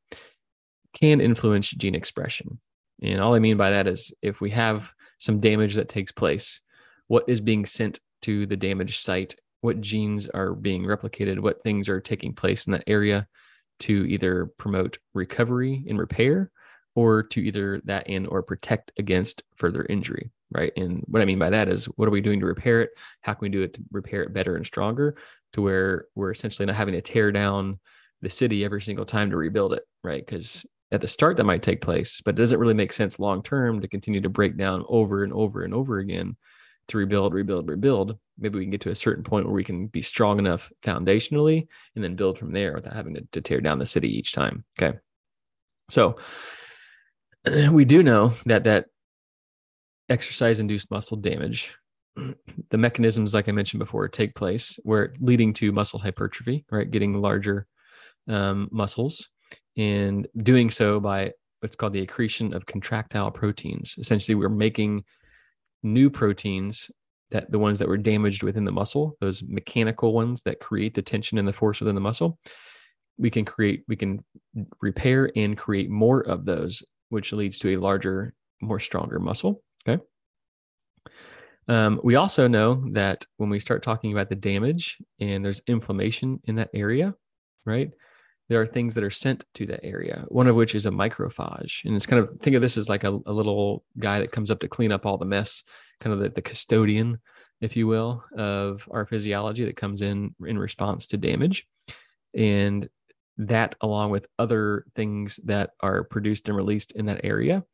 can 0.95 1.21
influence 1.21 1.71
gene 1.71 1.95
expression. 1.95 2.61
And 3.03 3.21
all 3.21 3.35
I 3.35 3.39
mean 3.39 3.57
by 3.57 3.71
that 3.71 3.87
is 3.87 4.13
if 4.23 4.41
we 4.41 4.51
have 4.51 4.93
some 5.23 5.39
damage 5.39 5.77
that 5.77 5.89
takes 5.89 6.11
place, 6.11 6.61
what 7.07 7.25
is 7.29 7.41
being 7.41 7.65
sent 7.65 8.01
to 8.23 8.45
the 8.45 8.57
damaged 8.57 9.01
site, 9.01 9.37
what 9.61 9.81
genes 9.81 10.27
are 10.29 10.53
being 10.53 10.83
replicated, 10.83 11.39
what 11.39 11.63
things 11.63 11.89
are 11.89 12.01
taking 12.01 12.33
place 12.35 12.67
in 12.67 12.73
that 12.73 12.83
area 12.89 13.29
to 13.79 14.05
either 14.09 14.51
promote 14.59 14.99
recovery 15.15 15.85
and 15.89 15.97
repair 15.97 16.51
or 16.97 17.23
to 17.23 17.41
either 17.41 17.81
that 17.85 18.09
in 18.09 18.27
or 18.27 18.43
protect 18.43 18.91
against 18.99 19.45
further 19.55 19.87
injury, 19.89 20.33
right? 20.51 20.73
And 20.77 21.05
what 21.07 21.23
I 21.23 21.25
mean 21.25 21.39
by 21.39 21.51
that 21.51 21.69
is 21.69 21.85
what 21.85 22.09
are 22.09 22.13
we 22.13 22.21
doing 22.21 22.41
to 22.41 22.47
repair 22.47 22.83
it? 22.83 22.91
How 23.21 23.35
can 23.35 23.43
we 23.43 23.49
do 23.49 23.63
it 23.63 23.75
to 23.75 23.81
repair 23.93 24.25
it 24.25 24.33
better 24.33 24.57
and 24.57 24.67
stronger 24.67 25.15
to 25.53 25.63
where 25.63 26.07
we're 26.17 26.33
essentially 26.33 26.67
not 26.67 26.75
having 26.75 26.95
to 26.95 27.01
tear 27.01 27.31
down 27.31 27.79
the 28.23 28.31
city 28.31 28.65
every 28.65 28.83
single 28.83 29.07
time 29.07 29.31
to 29.31 29.37
rebuild 29.37 29.73
it, 29.73 29.85
right? 30.03 30.27
Because 30.27 30.67
at 30.93 31.01
the 31.01 31.09
start 31.09 31.39
that 31.39 31.45
might 31.45 31.63
take 31.63 31.81
place, 31.81 32.21
but 32.23 32.35
it 32.35 32.39
doesn't 32.43 32.61
really 32.61 32.75
make 32.75 32.93
sense 32.93 33.19
long 33.19 33.43
term 33.43 33.81
to 33.81 33.89
continue 33.89 34.21
to 34.21 34.29
break 34.29 34.57
down 34.57 34.85
over 34.89 35.25
and 35.25 35.33
over 35.33 35.65
and 35.65 35.73
over 35.73 35.99
again 35.99 36.37
to 36.89 36.99
rebuild, 36.99 37.33
rebuild, 37.33 37.69
rebuild. 37.69 38.19
Maybe 38.39 38.59
we 38.59 38.65
can 38.65 38.71
get 38.71 38.83
to 38.83 38.91
a 38.91 38.97
certain 38.97 39.25
point 39.25 39.47
where 39.47 39.55
we 39.55 39.65
can 39.65 39.87
be 39.87 40.03
strong 40.03 40.39
enough 40.39 40.71
foundationally 40.83 41.67
and 41.95 42.05
then 42.05 42.15
build 42.15 42.39
from 42.39 42.53
there 42.53 42.75
without 42.75 42.95
having 42.95 43.15
to, 43.15 43.27
to 43.33 43.41
tear 43.41 43.61
down 43.61 43.79
the 43.79 43.87
city 43.87 44.17
each 44.17 44.33
time. 44.33 44.65
Okay. 44.79 44.99
So 45.89 46.19
we 47.71 47.85
do 47.87 48.03
know 48.03 48.33
that 48.47 48.65
that 48.65 48.87
exercise 50.09 50.61
induced 50.61 50.91
muscle 50.91 51.17
damage 51.17 51.75
the 52.71 52.77
mechanisms 52.77 53.33
like 53.33 53.49
i 53.49 53.53
mentioned 53.53 53.79
before 53.79 54.07
take 54.09 54.35
place 54.35 54.79
where 54.83 55.15
leading 55.21 55.55
to 55.55 55.73
muscle 55.73 55.99
hypertrophy 55.99 56.67
right 56.71 56.91
getting 56.91 57.15
larger 57.15 57.67
um, 58.29 58.69
muscles 58.71 59.31
and 59.77 60.29
doing 60.43 60.71
so 60.71 61.01
by 61.01 61.33
what's 61.61 61.77
called 61.77 61.93
the 61.93 62.03
accretion 62.03 62.53
of 62.55 62.67
contractile 62.67 63.31
proteins. 63.31 63.95
Essentially, 63.99 64.35
we're 64.35 64.49
making 64.49 65.05
new 65.83 66.11
proteins 66.11 66.91
that 67.31 67.51
the 67.51 67.59
ones 67.59 67.79
that 67.79 67.89
were 67.89 67.97
damaged 67.97 68.43
within 68.43 68.65
the 68.65 68.73
muscle, 68.73 69.17
those 69.21 69.43
mechanical 69.43 70.13
ones 70.13 70.43
that 70.43 70.61
create 70.61 70.95
the 70.95 71.03
tension 71.03 71.39
and 71.39 71.49
the 71.49 71.53
force 71.53 71.81
within 71.81 71.95
the 71.95 72.01
muscle, 72.01 72.39
we 73.19 73.31
can 73.31 73.45
create, 73.45 73.85
we 73.89 73.97
can 73.97 74.25
repair 74.81 75.31
and 75.37 75.57
create 75.57 75.89
more 75.89 76.21
of 76.21 76.45
those, 76.45 76.83
which 77.09 77.33
leads 77.33 77.59
to 77.61 77.75
a 77.75 77.81
larger, 77.81 78.35
more 78.61 78.81
stronger 78.81 79.19
muscle. 79.19 79.63
Okay. 79.89 80.03
Um, 81.69 82.01
we 82.03 82.17
also 82.17 82.49
know 82.49 82.85
that 82.93 83.25
when 83.37 83.49
we 83.49 83.61
start 83.61 83.83
talking 83.83 84.13
about 84.13 84.29
the 84.29 84.35
damage 84.35 84.99
and 85.21 85.45
there's 85.45 85.63
inflammation 85.67 86.41
in 86.45 86.57
that 86.57 86.71
area, 86.75 87.15
right? 87.65 87.93
There 88.49 88.61
are 88.61 88.67
things 88.67 88.95
that 88.95 89.05
are 89.05 89.11
sent 89.11 89.45
to 89.55 89.67
that 89.67 89.85
area, 89.85 90.25
one 90.29 90.47
of 90.47 90.57
which 90.57 90.75
is 90.75 90.87
a 90.87 90.91
macrophage. 90.91 91.85
And 91.85 91.97
it's 91.97 92.07
kind 92.07 92.21
of 92.21 92.31
think 92.41 92.55
of 92.57 92.63
this 92.63 92.77
as 92.77 92.89
like 92.89 93.05
a, 93.05 93.19
a 93.27 93.33
little 93.33 93.85
guy 93.99 94.21
that 94.21 94.33
comes 94.33 94.51
up 94.51 94.61
to 94.61 94.69
clean 94.69 94.93
up 94.93 95.07
all 95.07 95.17
the 95.17 95.25
mess, 95.25 95.63
kind 96.01 96.13
of 96.13 96.21
the, 96.21 96.29
the 96.29 96.43
custodian, 96.43 97.19
if 97.61 97.77
you 97.77 97.87
will, 97.87 98.25
of 98.37 98.87
our 98.91 99.07
physiology 99.07 99.65
that 99.65 99.77
comes 99.77 100.03
in 100.03 100.35
in 100.45 100.59
response 100.59 101.07
to 101.09 101.17
damage. 101.17 101.67
And 102.35 102.89
that, 103.39 103.75
along 103.81 104.11
with 104.11 104.27
other 104.39 104.85
things 104.95 105.41
that 105.45 105.71
are 105.81 106.05
produced 106.05 106.49
and 106.49 106.57
released 106.57 106.93
in 106.93 107.07
that 107.07 107.21
area, 107.25 107.65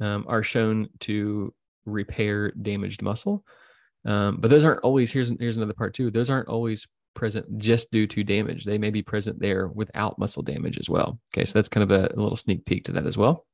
um, 0.00 0.24
are 0.28 0.42
shown 0.42 0.88
to 1.00 1.52
repair 1.84 2.50
damaged 2.52 3.02
muscle. 3.02 3.44
Um, 4.04 4.38
but 4.40 4.50
those 4.50 4.64
aren't 4.64 4.80
always. 4.80 5.12
Here's 5.12 5.32
here's 5.38 5.56
another 5.56 5.74
part 5.74 5.94
too. 5.94 6.10
Those 6.10 6.30
aren't 6.30 6.48
always 6.48 6.86
present 7.14 7.58
just 7.58 7.90
due 7.92 8.06
to 8.06 8.24
damage. 8.24 8.64
They 8.64 8.78
may 8.78 8.90
be 8.90 9.02
present 9.02 9.40
there 9.40 9.68
without 9.68 10.18
muscle 10.18 10.42
damage 10.42 10.78
as 10.78 10.88
well. 10.88 11.18
Okay, 11.32 11.44
so 11.44 11.58
that's 11.58 11.68
kind 11.68 11.82
of 11.82 11.90
a, 11.90 12.12
a 12.14 12.20
little 12.20 12.36
sneak 12.36 12.64
peek 12.64 12.84
to 12.84 12.92
that 12.92 13.06
as 13.06 13.16
well. 13.16 13.46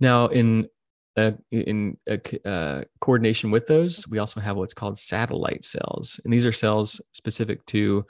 Now, 0.00 0.26
in 0.26 0.68
uh, 1.16 1.32
in 1.50 1.98
uh, 2.44 2.82
coordination 3.00 3.50
with 3.50 3.66
those, 3.66 4.08
we 4.08 4.18
also 4.18 4.40
have 4.40 4.56
what's 4.56 4.74
called 4.74 4.98
satellite 4.98 5.64
cells, 5.64 6.20
and 6.24 6.32
these 6.32 6.46
are 6.46 6.52
cells 6.52 7.00
specific 7.12 7.64
to 7.66 8.06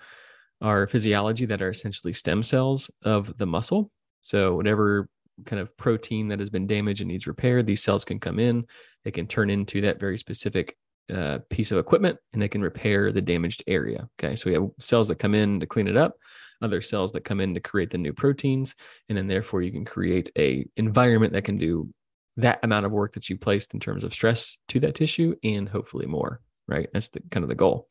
our 0.61 0.87
physiology 0.87 1.45
that 1.47 1.61
are 1.61 1.71
essentially 1.71 2.13
stem 2.13 2.43
cells 2.43 2.91
of 3.03 3.37
the 3.39 3.47
muscle. 3.47 3.91
So, 4.23 4.55
whatever 4.55 5.09
kind 5.45 5.61
of 5.61 5.77
protein 5.77 6.29
that 6.29 6.39
has 6.41 6.51
been 6.51 6.67
damaged 6.67 7.01
and 7.01 7.09
needs 7.09 7.27
repair, 7.27 7.63
these 7.63 7.83
cells 7.83 8.05
can 8.05 8.21
come 8.21 8.39
in. 8.39 8.67
They 9.05 9.11
can 9.11 9.27
turn 9.27 9.51
into 9.51 9.81
that 9.81 9.99
very 9.99 10.17
specific 10.17 10.77
uh, 11.13 11.39
piece 11.51 11.73
of 11.73 11.79
equipment 11.79 12.19
and 12.33 12.41
they 12.41 12.49
can 12.49 12.63
repair 12.63 13.13
the 13.13 13.21
damaged 13.21 13.65
area. 13.67 14.09
Okay. 14.19 14.37
So 14.37 14.51
we 14.51 14.55
have 14.55 14.69
cells 14.79 15.09
that 15.09 15.19
come 15.19 15.35
in 15.35 15.61
to 15.61 15.67
clean 15.67 15.89
it 15.89 15.97
up, 15.97 16.17
other 16.61 16.83
cells 16.83 17.13
that 17.13 17.25
come 17.25 17.41
in 17.41 17.55
to 17.55 17.61
create 17.61 17.91
the 17.91 17.99
new 17.99 18.13
proteins. 18.13 18.75
And 19.09 19.19
then 19.19 19.27
therefore 19.27 19.63
you 19.63 19.73
can 19.73 19.85
create 19.85 20.31
a 20.39 20.67
environment 20.77 21.33
that 21.33 21.45
can 21.45 21.59
do 21.59 21.93
that 22.37 22.61
amount 22.63 22.87
of 22.87 22.93
work 22.93 23.15
that 23.15 23.29
you 23.29 23.37
placed 23.37 23.75
in 23.75 23.81
terms 23.81 24.05
of 24.05 24.15
stress 24.15 24.59
to 24.69 24.81
that 24.81 24.95
tissue 24.95 25.35
and 25.45 25.69
hopefully 25.69 26.07
more, 26.07 26.41
right? 26.67 26.89
That's 26.93 27.09
the 27.09 27.21
kind 27.31 27.45
of 27.45 27.49
the 27.49 27.55
goal. 27.55 27.89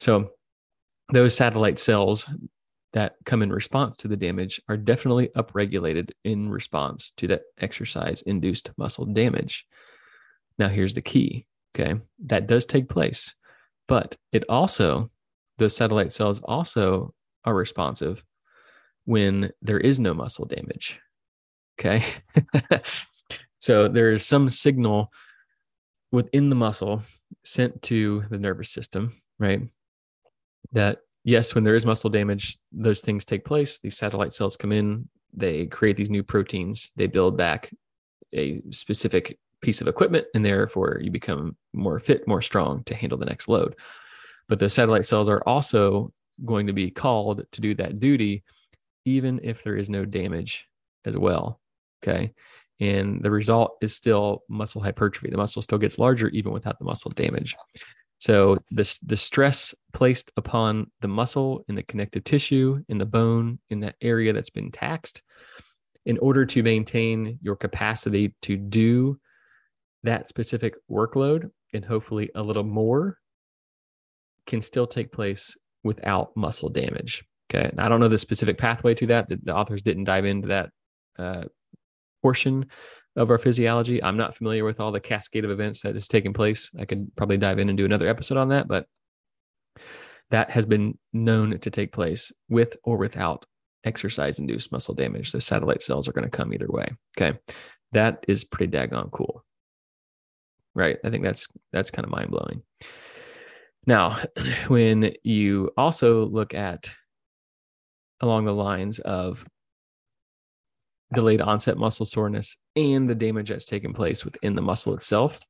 So 0.00 0.30
those 1.12 1.36
satellite 1.36 1.78
cells 1.78 2.28
that 2.92 3.16
come 3.24 3.42
in 3.42 3.52
response 3.52 3.98
to 3.98 4.08
the 4.08 4.16
damage 4.16 4.60
are 4.68 4.76
definitely 4.76 5.28
upregulated 5.36 6.10
in 6.24 6.48
response 6.48 7.12
to 7.18 7.28
that 7.28 7.42
exercise 7.58 8.22
induced 8.22 8.70
muscle 8.76 9.04
damage. 9.04 9.66
Now, 10.58 10.68
here's 10.68 10.94
the 10.94 11.02
key 11.02 11.46
Okay. 11.78 12.00
That 12.24 12.46
does 12.46 12.64
take 12.64 12.88
place. 12.88 13.34
But 13.86 14.16
it 14.32 14.44
also, 14.48 15.10
those 15.58 15.76
satellite 15.76 16.12
cells 16.12 16.40
also 16.42 17.14
are 17.44 17.54
responsive 17.54 18.24
when 19.04 19.50
there 19.62 19.78
is 19.78 20.00
no 20.00 20.14
muscle 20.14 20.46
damage. 20.46 20.98
Okay. 21.78 22.02
so 23.58 23.88
there 23.88 24.12
is 24.12 24.24
some 24.24 24.48
signal 24.48 25.12
within 26.12 26.48
the 26.48 26.56
muscle 26.56 27.02
sent 27.44 27.82
to 27.82 28.24
the 28.30 28.38
nervous 28.38 28.70
system, 28.70 29.12
right? 29.38 29.60
That 30.72 30.98
yes, 31.24 31.54
when 31.54 31.64
there 31.64 31.76
is 31.76 31.84
muscle 31.84 32.10
damage, 32.10 32.58
those 32.72 33.02
things 33.02 33.24
take 33.24 33.44
place. 33.44 33.78
These 33.78 33.98
satellite 33.98 34.32
cells 34.32 34.56
come 34.56 34.72
in, 34.72 35.08
they 35.34 35.66
create 35.66 35.96
these 35.96 36.10
new 36.10 36.22
proteins, 36.22 36.90
they 36.96 37.06
build 37.06 37.36
back 37.36 37.70
a 38.32 38.62
specific 38.70 39.38
piece 39.62 39.80
of 39.80 39.88
equipment 39.88 40.26
and 40.34 40.44
therefore 40.44 40.98
you 41.02 41.10
become 41.10 41.56
more 41.72 41.98
fit, 41.98 42.26
more 42.28 42.42
strong 42.42 42.84
to 42.84 42.94
handle 42.94 43.18
the 43.18 43.24
next 43.24 43.48
load. 43.48 43.74
But 44.48 44.58
the 44.58 44.70
satellite 44.70 45.06
cells 45.06 45.28
are 45.28 45.42
also 45.46 46.12
going 46.44 46.66
to 46.66 46.72
be 46.72 46.90
called 46.90 47.44
to 47.52 47.60
do 47.60 47.74
that 47.76 47.98
duty, 47.98 48.44
even 49.04 49.40
if 49.42 49.62
there 49.62 49.76
is 49.76 49.90
no 49.90 50.04
damage 50.04 50.66
as 51.04 51.16
well. 51.16 51.60
Okay. 52.02 52.32
And 52.78 53.22
the 53.22 53.30
result 53.30 53.78
is 53.80 53.94
still 53.94 54.42
muscle 54.48 54.82
hypertrophy. 54.82 55.30
The 55.30 55.38
muscle 55.38 55.62
still 55.62 55.78
gets 55.78 55.98
larger 55.98 56.28
even 56.28 56.52
without 56.52 56.78
the 56.78 56.84
muscle 56.84 57.10
damage. 57.10 57.56
So 58.18 58.58
this 58.70 58.98
the 59.00 59.16
stress 59.16 59.74
placed 59.92 60.30
upon 60.36 60.90
the 61.00 61.08
muscle 61.08 61.64
in 61.68 61.74
the 61.74 61.82
connective 61.82 62.24
tissue, 62.24 62.82
in 62.88 62.98
the 62.98 63.06
bone, 63.06 63.58
in 63.70 63.80
that 63.80 63.96
area 64.00 64.32
that's 64.32 64.50
been 64.50 64.70
taxed, 64.70 65.22
in 66.04 66.18
order 66.18 66.46
to 66.46 66.62
maintain 66.62 67.38
your 67.42 67.56
capacity 67.56 68.34
to 68.42 68.56
do 68.56 69.18
that 70.06 70.28
specific 70.28 70.74
workload 70.90 71.50
and 71.72 71.84
hopefully 71.84 72.30
a 72.34 72.42
little 72.42 72.64
more 72.64 73.18
can 74.46 74.62
still 74.62 74.86
take 74.86 75.12
place 75.12 75.56
without 75.84 76.36
muscle 76.36 76.68
damage. 76.68 77.24
Okay. 77.50 77.68
And 77.68 77.80
I 77.80 77.88
don't 77.88 78.00
know 78.00 78.08
the 78.08 78.18
specific 78.18 78.58
pathway 78.58 78.94
to 78.94 79.06
that. 79.08 79.28
The, 79.28 79.38
the 79.42 79.54
authors 79.54 79.82
didn't 79.82 80.04
dive 80.04 80.24
into 80.24 80.48
that 80.48 80.70
uh, 81.18 81.44
portion 82.22 82.66
of 83.14 83.30
our 83.30 83.38
physiology. 83.38 84.02
I'm 84.02 84.16
not 84.16 84.36
familiar 84.36 84.64
with 84.64 84.80
all 84.80 84.92
the 84.92 85.00
cascade 85.00 85.44
of 85.44 85.50
events 85.50 85.82
that 85.82 85.94
has 85.94 86.08
taken 86.08 86.32
place. 86.32 86.70
I 86.78 86.84
could 86.84 87.14
probably 87.16 87.38
dive 87.38 87.58
in 87.58 87.68
and 87.68 87.78
do 87.78 87.84
another 87.84 88.08
episode 88.08 88.38
on 88.38 88.48
that, 88.48 88.68
but 88.68 88.86
that 90.30 90.50
has 90.50 90.66
been 90.66 90.98
known 91.12 91.58
to 91.58 91.70
take 91.70 91.92
place 91.92 92.32
with 92.48 92.76
or 92.82 92.96
without 92.96 93.46
exercise 93.84 94.40
induced 94.40 94.72
muscle 94.72 94.94
damage. 94.94 95.30
So 95.30 95.38
satellite 95.38 95.82
cells 95.82 96.08
are 96.08 96.12
going 96.12 96.28
to 96.28 96.36
come 96.36 96.52
either 96.52 96.68
way. 96.68 96.88
Okay. 97.16 97.38
That 97.92 98.24
is 98.26 98.44
pretty 98.44 98.76
daggone 98.76 99.12
cool 99.12 99.45
right? 100.76 100.98
I 101.04 101.10
think 101.10 101.24
that's 101.24 101.48
that's 101.72 101.90
kind 101.90 102.04
of 102.04 102.12
mind 102.12 102.30
blowing. 102.30 102.62
Now, 103.86 104.16
when 104.68 105.12
you 105.24 105.70
also 105.76 106.26
look 106.26 106.54
at 106.54 106.90
along 108.20 108.44
the 108.44 108.54
lines 108.54 108.98
of 109.00 109.44
delayed 111.14 111.40
onset 111.40 111.78
muscle 111.78 112.06
soreness 112.06 112.56
and 112.74 113.08
the 113.08 113.14
damage 113.14 113.48
that's 113.48 113.64
taken 113.64 113.92
place 113.92 114.24
within 114.24 114.54
the 114.54 114.62
muscle 114.62 114.94
itself, 114.94 115.40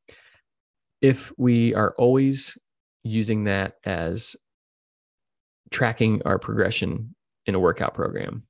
if 1.03 1.33
we 1.37 1.75
are 1.75 1.95
always 1.99 2.57
using 3.03 3.45
that 3.45 3.75
as 3.85 4.37
tracking 5.71 6.23
our 6.25 6.39
progression 6.39 7.15
in 7.47 7.55
a 7.55 7.61
workout 7.61 7.95
program, 7.95 8.45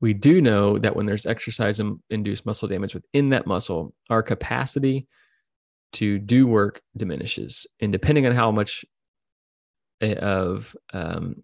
We 0.00 0.14
do 0.14 0.40
know 0.40 0.78
that 0.78 0.94
when 0.94 1.06
there's 1.06 1.26
exercise 1.26 1.80
induced 2.10 2.46
muscle 2.46 2.68
damage 2.68 2.94
within 2.94 3.30
that 3.30 3.46
muscle, 3.46 3.94
our 4.10 4.22
capacity 4.22 5.08
to 5.94 6.18
do 6.18 6.46
work 6.46 6.82
diminishes. 6.96 7.66
And 7.80 7.92
depending 7.92 8.26
on 8.26 8.34
how 8.34 8.50
much 8.52 8.84
eh, 10.00 10.14
of 10.14 10.76
um, 10.92 11.42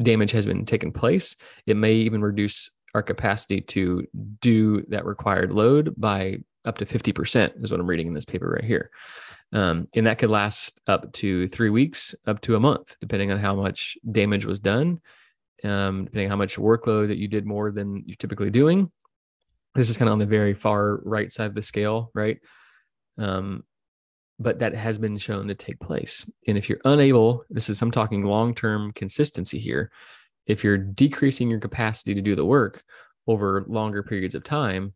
damage 0.00 0.32
has 0.32 0.46
been 0.46 0.64
taken 0.64 0.92
place, 0.92 1.36
it 1.66 1.76
may 1.76 1.94
even 1.94 2.22
reduce 2.22 2.70
our 2.94 3.02
capacity 3.02 3.60
to 3.60 4.06
do 4.40 4.82
that 4.88 5.04
required 5.04 5.52
load 5.52 5.94
by 5.96 6.38
up 6.64 6.78
to 6.78 6.86
50%, 6.86 7.62
is 7.62 7.70
what 7.70 7.80
I'm 7.80 7.86
reading 7.86 8.06
in 8.06 8.14
this 8.14 8.24
paper 8.24 8.48
right 8.48 8.64
here. 8.64 8.90
Um, 9.52 9.88
and 9.94 10.06
that 10.06 10.18
could 10.18 10.30
last 10.30 10.80
up 10.86 11.12
to 11.14 11.46
three 11.48 11.70
weeks, 11.70 12.14
up 12.26 12.40
to 12.42 12.56
a 12.56 12.60
month, 12.60 12.96
depending 13.00 13.30
on 13.30 13.38
how 13.38 13.54
much 13.54 13.96
damage 14.10 14.46
was 14.46 14.60
done, 14.60 15.00
um, 15.64 16.04
depending 16.04 16.26
on 16.26 16.30
how 16.30 16.36
much 16.36 16.56
workload 16.56 17.08
that 17.08 17.18
you 17.18 17.28
did 17.28 17.46
more 17.46 17.70
than 17.70 18.04
you're 18.06 18.16
typically 18.16 18.50
doing. 18.50 18.90
This 19.74 19.88
is 19.88 19.96
kind 19.96 20.08
of 20.08 20.12
on 20.12 20.18
the 20.18 20.26
very 20.26 20.54
far 20.54 21.00
right 21.04 21.32
side 21.32 21.46
of 21.46 21.54
the 21.54 21.62
scale, 21.62 22.10
right? 22.14 22.38
Um, 23.18 23.64
but 24.38 24.58
that 24.58 24.74
has 24.74 24.98
been 24.98 25.16
shown 25.18 25.48
to 25.48 25.54
take 25.54 25.80
place. 25.80 26.28
And 26.46 26.58
if 26.58 26.68
you're 26.68 26.80
unable, 26.84 27.44
this 27.50 27.68
is 27.68 27.80
I'm 27.80 27.90
talking 27.90 28.24
long 28.24 28.54
term 28.54 28.92
consistency 28.92 29.58
here. 29.58 29.90
If 30.46 30.62
you're 30.62 30.76
decreasing 30.78 31.48
your 31.48 31.60
capacity 31.60 32.14
to 32.14 32.20
do 32.20 32.36
the 32.36 32.44
work 32.44 32.84
over 33.26 33.64
longer 33.66 34.02
periods 34.02 34.34
of 34.34 34.44
time, 34.44 34.92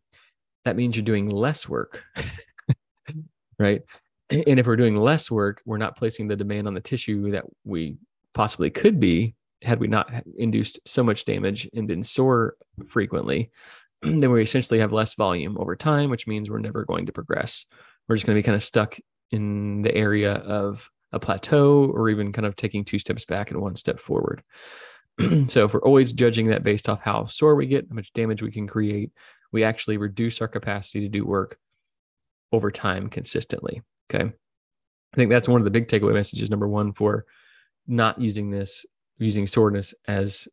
that 0.65 0.75
means 0.75 0.95
you're 0.95 1.05
doing 1.05 1.29
less 1.29 1.67
work, 1.67 2.03
right? 3.59 3.81
And 4.29 4.59
if 4.59 4.67
we're 4.67 4.75
doing 4.75 4.95
less 4.95 5.31
work, 5.31 5.61
we're 5.65 5.77
not 5.77 5.97
placing 5.97 6.27
the 6.27 6.35
demand 6.35 6.67
on 6.67 6.75
the 6.75 6.81
tissue 6.81 7.31
that 7.31 7.45
we 7.63 7.97
possibly 8.33 8.69
could 8.69 8.99
be 8.99 9.33
had 9.61 9.79
we 9.79 9.87
not 9.87 10.11
induced 10.37 10.79
so 10.85 11.03
much 11.03 11.25
damage 11.25 11.69
and 11.73 11.87
been 11.87 12.03
sore 12.03 12.55
frequently. 12.87 13.51
Then 14.01 14.31
we 14.31 14.41
essentially 14.41 14.79
have 14.79 14.93
less 14.93 15.15
volume 15.15 15.57
over 15.57 15.75
time, 15.75 16.09
which 16.09 16.27
means 16.27 16.49
we're 16.49 16.59
never 16.59 16.85
going 16.85 17.05
to 17.07 17.11
progress. 17.11 17.65
We're 18.07 18.15
just 18.15 18.25
going 18.25 18.37
to 18.37 18.39
be 18.39 18.45
kind 18.45 18.55
of 18.55 18.63
stuck 18.63 18.97
in 19.31 19.81
the 19.81 19.93
area 19.93 20.35
of 20.35 20.89
a 21.11 21.19
plateau 21.19 21.91
or 21.93 22.09
even 22.09 22.31
kind 22.31 22.45
of 22.45 22.55
taking 22.55 22.85
two 22.85 22.99
steps 22.99 23.25
back 23.25 23.51
and 23.51 23.61
one 23.61 23.75
step 23.75 23.99
forward. 23.99 24.41
so 25.47 25.65
if 25.65 25.73
we're 25.73 25.81
always 25.81 26.13
judging 26.13 26.47
that 26.47 26.63
based 26.63 26.87
off 26.87 27.01
how 27.01 27.25
sore 27.25 27.55
we 27.55 27.67
get, 27.67 27.87
how 27.89 27.95
much 27.95 28.13
damage 28.13 28.41
we 28.41 28.51
can 28.51 28.67
create, 28.67 29.11
we 29.51 29.63
actually 29.63 29.97
reduce 29.97 30.39
our 30.41 30.47
capacity 30.47 31.01
to 31.01 31.09
do 31.09 31.25
work 31.25 31.57
over 32.51 32.71
time 32.71 33.09
consistently. 33.09 33.81
Okay. 34.09 34.31
I 35.13 35.15
think 35.15 35.29
that's 35.29 35.49
one 35.49 35.59
of 35.59 35.65
the 35.65 35.71
big 35.71 35.87
takeaway 35.87 36.13
messages. 36.13 36.49
Number 36.49 36.67
one, 36.67 36.93
for 36.93 37.25
not 37.87 38.21
using 38.21 38.51
this, 38.51 38.85
using 39.19 39.47
soreness 39.47 39.93
as 40.07 40.47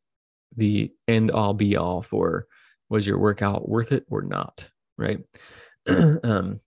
the 0.57 0.93
end 1.09 1.31
all 1.31 1.55
be 1.55 1.77
all 1.77 2.03
for 2.03 2.47
was 2.89 3.07
your 3.07 3.19
workout 3.19 3.69
worth 3.69 3.93
it 3.93 4.05
or 4.09 4.23
not? 4.23 4.67
Right. 4.97 5.19
um, 5.87 6.61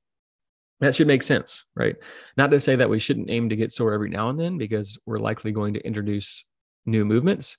that 0.80 0.96
should 0.96 1.08
make 1.08 1.24
sense, 1.24 1.66
right? 1.76 1.96
Not 2.38 2.52
to 2.52 2.60
say 2.60 2.76
that 2.76 2.90
we 2.90 3.00
shouldn't 3.00 3.30
aim 3.30 3.50
to 3.50 3.56
get 3.56 3.74
sore 3.74 3.94
every 3.94 4.10
now 4.10 4.30
and 4.30 4.40
then 4.40 4.58
because 4.58 4.98
we're 5.06 5.20
likely 5.20 5.52
going 5.52 5.74
to 5.74 5.86
introduce 5.86 6.46
new 6.86 7.04
movements. 7.04 7.58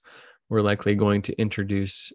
We're 0.48 0.62
likely 0.62 0.94
going 0.94 1.22
to 1.22 1.38
introduce 1.38 2.12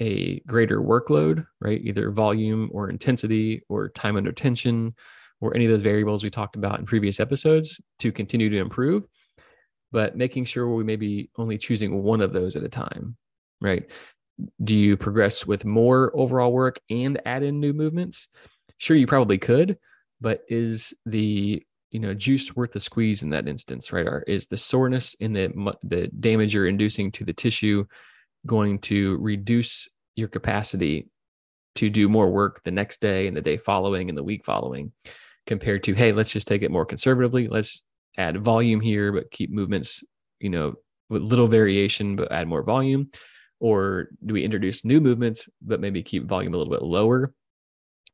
a 0.00 0.40
greater 0.40 0.80
workload, 0.80 1.44
right? 1.60 1.80
Either 1.82 2.10
volume 2.10 2.70
or 2.72 2.88
intensity 2.88 3.62
or 3.68 3.88
time 3.90 4.16
under 4.16 4.32
tension 4.32 4.94
or 5.40 5.54
any 5.54 5.64
of 5.64 5.70
those 5.70 5.82
variables 5.82 6.22
we 6.22 6.30
talked 6.30 6.56
about 6.56 6.78
in 6.78 6.86
previous 6.86 7.20
episodes 7.20 7.80
to 7.98 8.12
continue 8.12 8.48
to 8.48 8.58
improve. 8.58 9.04
But 9.92 10.16
making 10.16 10.46
sure 10.46 10.68
we 10.68 10.84
may 10.84 10.96
be 10.96 11.30
only 11.36 11.58
choosing 11.58 12.02
one 12.02 12.20
of 12.20 12.32
those 12.32 12.56
at 12.56 12.64
a 12.64 12.68
time, 12.68 13.16
right? 13.60 13.84
Do 14.64 14.76
you 14.76 14.96
progress 14.96 15.46
with 15.46 15.64
more 15.64 16.10
overall 16.16 16.52
work 16.52 16.80
and 16.90 17.20
add 17.26 17.42
in 17.42 17.60
new 17.60 17.72
movements? 17.72 18.28
Sure, 18.78 18.96
you 18.96 19.06
probably 19.06 19.38
could, 19.38 19.78
but 20.20 20.40
is 20.48 20.94
the 21.06 21.62
you 21.90 22.00
know 22.00 22.14
juice 22.14 22.56
worth 22.56 22.72
the 22.72 22.80
squeeze 22.80 23.22
in 23.22 23.30
that 23.30 23.46
instance, 23.46 23.92
right? 23.92 24.06
Or 24.06 24.24
is 24.26 24.46
the 24.46 24.56
soreness 24.56 25.14
in 25.20 25.34
the 25.34 25.74
the 25.82 26.08
damage 26.08 26.54
you're 26.54 26.66
inducing 26.66 27.12
to 27.12 27.24
the 27.24 27.34
tissue 27.34 27.84
going 28.46 28.78
to 28.80 29.18
reduce 29.18 29.88
your 30.16 30.28
capacity 30.28 31.08
to 31.74 31.88
do 31.88 32.08
more 32.08 32.30
work 32.30 32.62
the 32.64 32.70
next 32.70 33.00
day 33.00 33.26
and 33.26 33.36
the 33.36 33.40
day 33.40 33.56
following 33.56 34.08
and 34.08 34.18
the 34.18 34.22
week 34.22 34.44
following 34.44 34.92
compared 35.46 35.82
to 35.84 35.94
hey 35.94 36.12
let's 36.12 36.30
just 36.30 36.46
take 36.46 36.62
it 36.62 36.70
more 36.70 36.84
conservatively 36.84 37.48
let's 37.48 37.82
add 38.16 38.42
volume 38.42 38.80
here 38.80 39.12
but 39.12 39.30
keep 39.30 39.50
movements 39.50 40.04
you 40.40 40.50
know 40.50 40.74
with 41.08 41.22
little 41.22 41.48
variation 41.48 42.16
but 42.16 42.30
add 42.32 42.46
more 42.46 42.62
volume 42.62 43.10
or 43.60 44.08
do 44.24 44.34
we 44.34 44.44
introduce 44.44 44.84
new 44.84 45.00
movements 45.00 45.48
but 45.60 45.80
maybe 45.80 46.02
keep 46.02 46.26
volume 46.26 46.54
a 46.54 46.56
little 46.56 46.72
bit 46.72 46.82
lower 46.82 47.34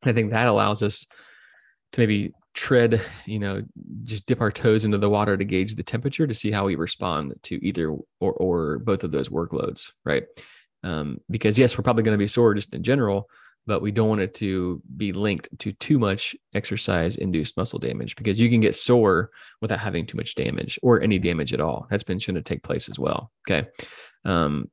i 0.04 0.12
think 0.12 0.30
that 0.30 0.48
allows 0.48 0.82
us 0.82 1.06
to 1.92 2.00
maybe 2.00 2.32
tread, 2.58 3.00
you 3.24 3.38
know, 3.38 3.62
just 4.02 4.26
dip 4.26 4.40
our 4.40 4.50
toes 4.50 4.84
into 4.84 4.98
the 4.98 5.08
water 5.08 5.36
to 5.36 5.44
gauge 5.44 5.76
the 5.76 5.82
temperature 5.84 6.26
to 6.26 6.34
see 6.34 6.50
how 6.50 6.66
we 6.66 6.74
respond 6.74 7.32
to 7.44 7.64
either 7.64 7.90
or 8.18 8.32
or 8.32 8.78
both 8.80 9.04
of 9.04 9.12
those 9.12 9.28
workloads, 9.28 9.92
right? 10.04 10.24
Um, 10.82 11.18
because 11.30 11.56
yes, 11.56 11.78
we're 11.78 11.84
probably 11.84 12.02
going 12.02 12.18
to 12.18 12.22
be 12.22 12.26
sore 12.26 12.54
just 12.54 12.74
in 12.74 12.82
general, 12.82 13.28
but 13.68 13.82
we 13.82 13.92
don't 13.92 14.08
want 14.08 14.22
it 14.22 14.32
to 14.32 14.82
be 14.96 15.12
linked 15.12 15.46
to 15.58 15.72
too 15.72 15.98
much 15.98 16.34
exercise 16.54 17.16
induced 17.16 17.54
muscle 17.58 17.78
damage 17.78 18.16
because 18.16 18.40
you 18.40 18.48
can 18.48 18.62
get 18.62 18.74
sore 18.74 19.30
without 19.60 19.78
having 19.78 20.06
too 20.06 20.16
much 20.16 20.34
damage 20.34 20.78
or 20.82 21.02
any 21.02 21.18
damage 21.18 21.52
at 21.52 21.60
all. 21.60 21.86
That's 21.90 22.02
been 22.02 22.18
shown 22.18 22.36
to 22.36 22.42
take 22.42 22.62
place 22.62 22.88
as 22.88 22.98
well. 22.98 23.30
Okay. 23.46 23.68
Um, 24.24 24.70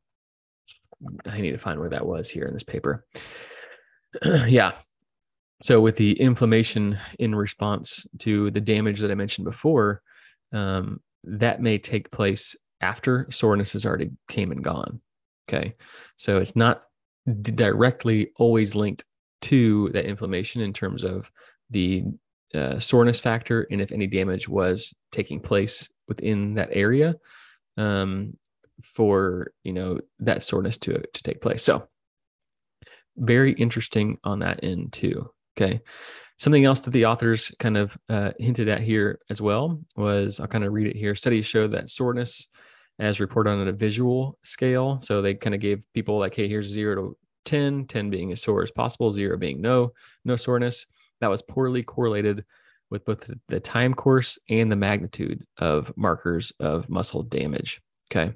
I 1.26 1.42
need 1.42 1.52
to 1.52 1.58
find 1.58 1.78
where 1.78 1.90
that 1.90 2.08
was 2.08 2.30
here 2.30 2.46
in 2.46 2.54
this 2.54 2.64
paper. 2.64 3.06
yeah. 4.48 4.72
So, 5.62 5.82
with 5.82 5.98
the 5.98 6.14
inflammation 6.14 6.98
in 7.20 7.36
response 7.36 8.08
to 8.20 8.50
the 8.52 8.62
damage 8.62 9.02
that 9.02 9.12
I 9.12 9.16
mentioned 9.16 9.44
before, 9.44 10.02
um, 10.54 11.02
that 11.26 11.62
may 11.62 11.80
take 11.80 12.12
place 12.12 12.56
after 12.80 13.28
soreness 13.30 13.74
has 13.74 13.86
already 13.86 14.12
came 14.30 14.54
and 14.54 14.64
gone. 14.64 15.02
Okay. 15.50 15.76
So, 16.16 16.40
it's 16.40 16.56
not 16.56 16.84
directly 17.42 18.32
always 18.38 18.76
linked 18.76 19.04
to 19.42 19.90
that 19.90 20.06
inflammation 20.06 20.62
in 20.62 20.74
terms 20.74 21.04
of 21.04 21.32
the 21.70 22.04
uh, 22.54 22.80
soreness 22.80 23.20
factor 23.20 23.68
and 23.72 23.82
if 23.82 23.92
any 23.92 24.08
damage 24.08 24.48
was 24.48 24.94
taking 25.12 25.40
place 25.40 25.90
within 26.08 26.54
that 26.54 26.70
area 26.72 27.16
um, 27.78 28.38
for 28.84 29.52
you 29.64 29.74
know 29.74 30.00
that 30.20 30.44
soreness 30.44 30.78
to 30.78 31.02
to 31.14 31.24
take 31.24 31.42
place 31.42 31.64
so 31.64 31.88
very 33.18 33.54
interesting 33.54 34.18
on 34.24 34.40
that 34.40 34.64
end 34.64 34.94
too 34.94 35.30
Okay. 35.58 35.82
Something 36.38 36.66
else 36.66 36.82
that 36.82 36.92
the 36.92 37.06
authors 37.06 37.52
kind 37.60 37.78
of 37.78 37.98
uh, 38.10 38.32
hinted 38.40 38.68
at 38.68 38.82
here 38.82 39.20
as 39.30 39.42
well 39.42 39.80
was 39.96 40.40
I'll 40.40 40.48
kind 40.48 40.66
of 40.66 40.74
read 40.74 40.88
it 40.88 40.98
here. 40.98 41.16
Studies 41.16 41.46
show 41.46 41.68
that 41.70 41.90
soreness, 41.90 42.48
as 43.00 43.20
reported 43.20 43.52
on 43.52 43.68
a 43.68 43.74
visual 43.74 44.38
scale, 44.44 45.00
so 45.02 45.22
they 45.22 45.34
kind 45.34 45.54
of 45.56 45.62
gave 45.62 45.82
people 45.94 46.18
like, 46.18 46.36
hey, 46.36 46.48
here's 46.48 46.68
zero 46.68 46.96
to 46.96 47.18
10, 47.46 47.86
10 47.86 48.10
being 48.10 48.32
as 48.32 48.42
sore 48.42 48.64
as 48.64 48.72
possible, 48.72 49.12
zero 49.12 49.38
being 49.38 49.62
no, 49.62 49.92
no 50.24 50.36
soreness. 50.36 50.86
That 51.22 51.30
was 51.30 51.42
poorly 51.42 51.84
correlated 51.84 52.44
with 52.90 53.06
both 53.06 53.30
the 53.48 53.60
time 53.60 53.94
course 53.94 54.38
and 54.50 54.72
the 54.72 54.76
magnitude 54.76 55.46
of 55.58 55.92
markers 55.98 56.52
of 56.60 56.90
muscle 56.90 57.24
damage. 57.24 57.82
Okay. 58.12 58.34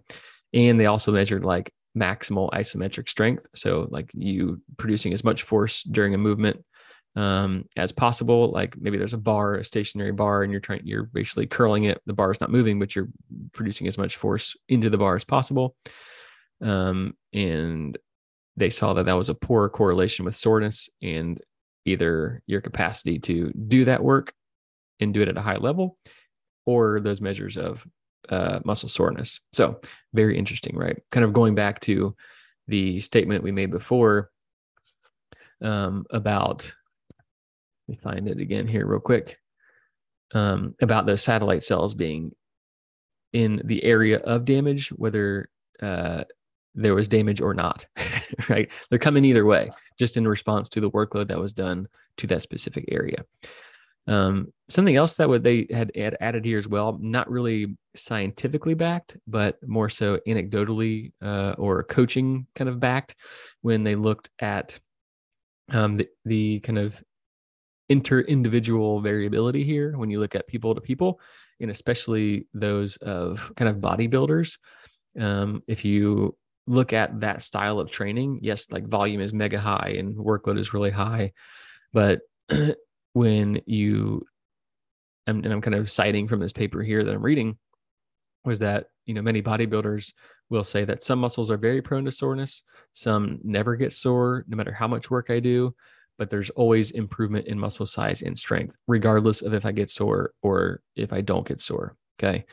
And 0.54 0.80
they 0.80 0.88
also 0.88 1.12
measured 1.12 1.46
like 1.46 1.72
maximal 1.98 2.50
isometric 2.52 3.10
strength. 3.10 3.46
So, 3.56 3.88
like 3.92 4.10
you 4.14 4.62
producing 4.78 5.14
as 5.14 5.24
much 5.24 5.44
force 5.44 5.84
during 5.84 6.14
a 6.14 6.18
movement 6.18 6.64
um, 7.20 7.66
as 7.76 7.92
possible. 7.92 8.50
Like 8.52 8.78
maybe 8.80 8.98
there's 8.98 9.14
a 9.14 9.18
bar, 9.18 9.56
a 9.56 9.66
stationary 9.66 10.14
bar, 10.14 10.42
and 10.44 10.52
you're 10.54 10.62
trying, 10.62 10.82
you're 10.86 11.04
basically 11.04 11.48
curling 11.48 11.84
it. 11.84 12.02
The 12.06 12.14
bar 12.14 12.32
is 12.32 12.40
not 12.40 12.50
moving, 12.50 12.80
but 12.80 12.96
you're 12.96 13.10
producing 13.52 13.88
as 13.88 13.98
much 13.98 14.16
force 14.16 14.56
into 14.70 14.90
the 14.90 14.98
bar 14.98 15.18
as 15.18 15.26
possible. 15.26 15.76
Um, 16.62 17.18
and 17.34 17.98
they 18.56 18.70
saw 18.70 18.94
that 18.94 19.06
that 19.06 19.18
was 19.18 19.28
a 19.28 19.36
poor 19.36 19.68
correlation 19.68 20.24
with 20.24 20.36
soreness 20.38 20.90
and 21.02 21.42
either 21.84 22.42
your 22.48 22.62
capacity 22.62 23.20
to 23.20 23.52
do 23.68 23.84
that 23.84 24.02
work 24.02 24.34
and 25.02 25.14
do 25.14 25.22
it 25.22 25.28
at 25.28 25.38
a 25.38 25.42
high 25.42 25.58
level 25.58 25.98
or 26.66 27.02
those 27.02 27.20
measures 27.20 27.58
of 27.58 27.86
uh, 28.30 28.60
muscle 28.64 28.88
soreness. 28.90 29.42
So, 29.52 29.82
very 30.14 30.38
interesting, 30.38 30.78
right? 30.78 30.98
Kind 31.12 31.26
of 31.26 31.34
going 31.34 31.54
back 31.54 31.82
to 31.82 32.16
the 32.70 33.02
statement 33.02 33.44
we 33.44 33.52
made 33.52 33.72
before 33.72 34.30
um, 35.62 36.06
about 36.12 36.72
me 37.90 37.98
find 38.02 38.28
it 38.28 38.40
again 38.40 38.68
here 38.68 38.86
real 38.86 39.00
quick 39.00 39.40
um, 40.34 40.76
about 40.82 41.06
those 41.06 41.22
satellite 41.22 41.64
cells 41.64 41.94
being 41.94 42.32
in 43.34 43.62
the 43.66 43.84
area 43.84 44.20
of 44.20 44.46
damage, 44.46 44.90
whether 44.90 45.50
uh, 45.82 46.24
there 46.76 46.96
was 46.96 47.08
damage 47.08 47.42
or 47.42 47.54
not, 47.54 47.86
right? 48.50 48.70
They're 48.90 49.00
coming 49.00 49.26
either 49.26 49.46
way, 49.46 49.72
just 49.98 50.18
in 50.18 50.28
response 50.28 50.70
to 50.70 50.82
the 50.82 50.92
workload 50.92 51.28
that 51.28 51.40
was 51.40 51.54
done 51.54 51.88
to 52.18 52.28
that 52.28 52.42
specific 52.42 52.86
area. 52.90 53.26
Um, 54.08 54.52
something 54.70 54.96
else 54.96 55.16
that 55.16 55.30
would 55.30 55.44
they 55.44 55.68
had 55.70 55.92
added 56.20 56.44
here 56.44 56.58
as 56.58 56.68
well, 56.68 56.98
not 57.00 57.30
really 57.30 57.78
scientifically 57.96 58.74
backed, 58.74 59.18
but 59.28 59.60
more 59.68 59.90
so 59.90 60.20
anecdotally 60.28 61.12
uh, 61.22 61.54
or 61.58 61.84
coaching 61.84 62.48
kind 62.56 62.70
of 62.70 62.80
backed, 62.80 63.16
when 63.62 63.84
they 63.84 63.96
looked 63.96 64.30
at 64.40 64.80
um, 65.72 65.98
the, 65.98 66.08
the 66.26 66.60
kind 66.62 66.80
of 66.80 67.02
inter 67.90 68.22
individual 68.22 69.02
variability 69.02 69.64
here 69.64 69.98
when 69.98 70.10
you 70.10 70.20
look 70.20 70.36
at 70.36 70.48
people 70.48 70.76
to 70.76 70.82
people, 70.82 71.20
and 71.60 71.72
especially 71.72 72.48
those 72.54 72.98
of 72.98 73.52
kind 73.56 73.70
of 73.70 73.78
bodybuilders. 73.78 74.58
Um, 75.20 75.64
if 75.68 75.84
you 75.84 76.38
look 76.68 76.94
at 76.94 77.20
that 77.20 77.42
style 77.42 77.80
of 77.80 77.90
training, 77.90 78.40
yes, 78.44 78.68
like 78.70 78.88
volume 78.88 79.22
is 79.22 79.34
mega 79.34 79.60
high 79.60 79.96
and 79.98 80.16
workload 80.16 80.60
is 80.60 80.74
really 80.74 80.92
high, 80.92 81.34
but 81.92 82.22
when 83.14 83.62
you 83.66 84.26
and, 85.28 85.46
I'm 85.46 85.62
kind 85.62 85.76
of 85.76 85.92
citing 85.92 86.28
from 86.28 86.40
this 86.40 86.54
paper 86.54 86.82
here 86.82 87.04
that 87.04 87.14
I'm 87.14 87.22
reading 87.22 87.58
was 88.46 88.60
that 88.60 88.88
you 89.06 89.14
know 89.14 89.22
many 89.22 89.42
bodybuilders 89.42 90.14
will 90.50 90.64
say 90.64 90.86
that 90.86 91.04
some 91.04 91.20
muscles 91.20 91.52
are 91.52 91.58
very 91.58 91.82
prone 91.82 92.06
to 92.06 92.12
soreness, 92.12 92.64
some 92.94 93.40
never 93.44 93.76
get 93.76 93.94
sore 93.94 94.46
no 94.48 94.56
matter 94.56 94.72
how 94.72 94.88
much 94.88 95.12
work 95.12 95.30
I 95.30 95.40
do, 95.40 95.76
but 96.20 96.30
there's 96.30 96.52
always 96.52 96.92
improvement 96.92 97.48
in 97.48 97.58
muscle 97.58 97.88
size 97.88 98.22
and 98.22 98.38
strength 98.38 98.76
regardless 98.88 99.42
of 99.42 99.56
if 99.56 99.66
I 99.66 99.72
get 99.72 99.90
sore 99.90 100.34
or 100.44 100.82
if 100.96 101.12
I 101.12 101.22
don't 101.22 101.48
get 101.48 101.60
sore. 101.60 101.96
Okay, 102.20 102.46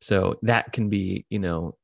so 0.00 0.36
that 0.42 0.72
can 0.72 0.88
be 0.88 1.26
you 1.30 1.38
know 1.38 1.76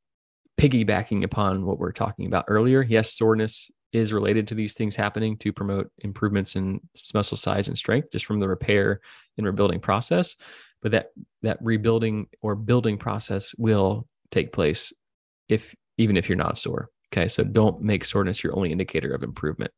piggybacking 0.58 1.22
upon 1.22 1.64
what 1.64 1.78
we're 1.78 1.92
talking 1.92 2.26
about 2.26 2.46
earlier. 2.48 2.82
Yes, 2.82 3.12
soreness 3.12 3.70
is 3.92 4.12
related 4.12 4.48
to 4.48 4.54
these 4.54 4.74
things 4.74 4.96
happening 4.96 5.36
to 5.38 5.52
promote 5.52 5.90
improvements 5.98 6.56
in 6.56 6.80
muscle 7.14 7.36
size 7.36 7.68
and 7.68 7.78
strength 7.78 8.10
just 8.10 8.24
from 8.24 8.40
the 8.40 8.48
repair 8.48 9.00
and 9.36 9.46
rebuilding 9.46 9.80
process 9.80 10.36
but 10.82 10.92
that 10.92 11.10
that 11.42 11.58
rebuilding 11.60 12.26
or 12.42 12.54
building 12.54 12.98
process 12.98 13.54
will 13.56 14.06
take 14.30 14.52
place 14.52 14.92
if 15.48 15.74
even 15.98 16.16
if 16.16 16.28
you're 16.28 16.36
not 16.36 16.58
sore 16.58 16.90
okay 17.12 17.28
so 17.28 17.44
don't 17.44 17.80
make 17.80 18.04
soreness 18.04 18.42
your 18.42 18.56
only 18.56 18.72
indicator 18.72 19.14
of 19.14 19.22
improvement 19.22 19.70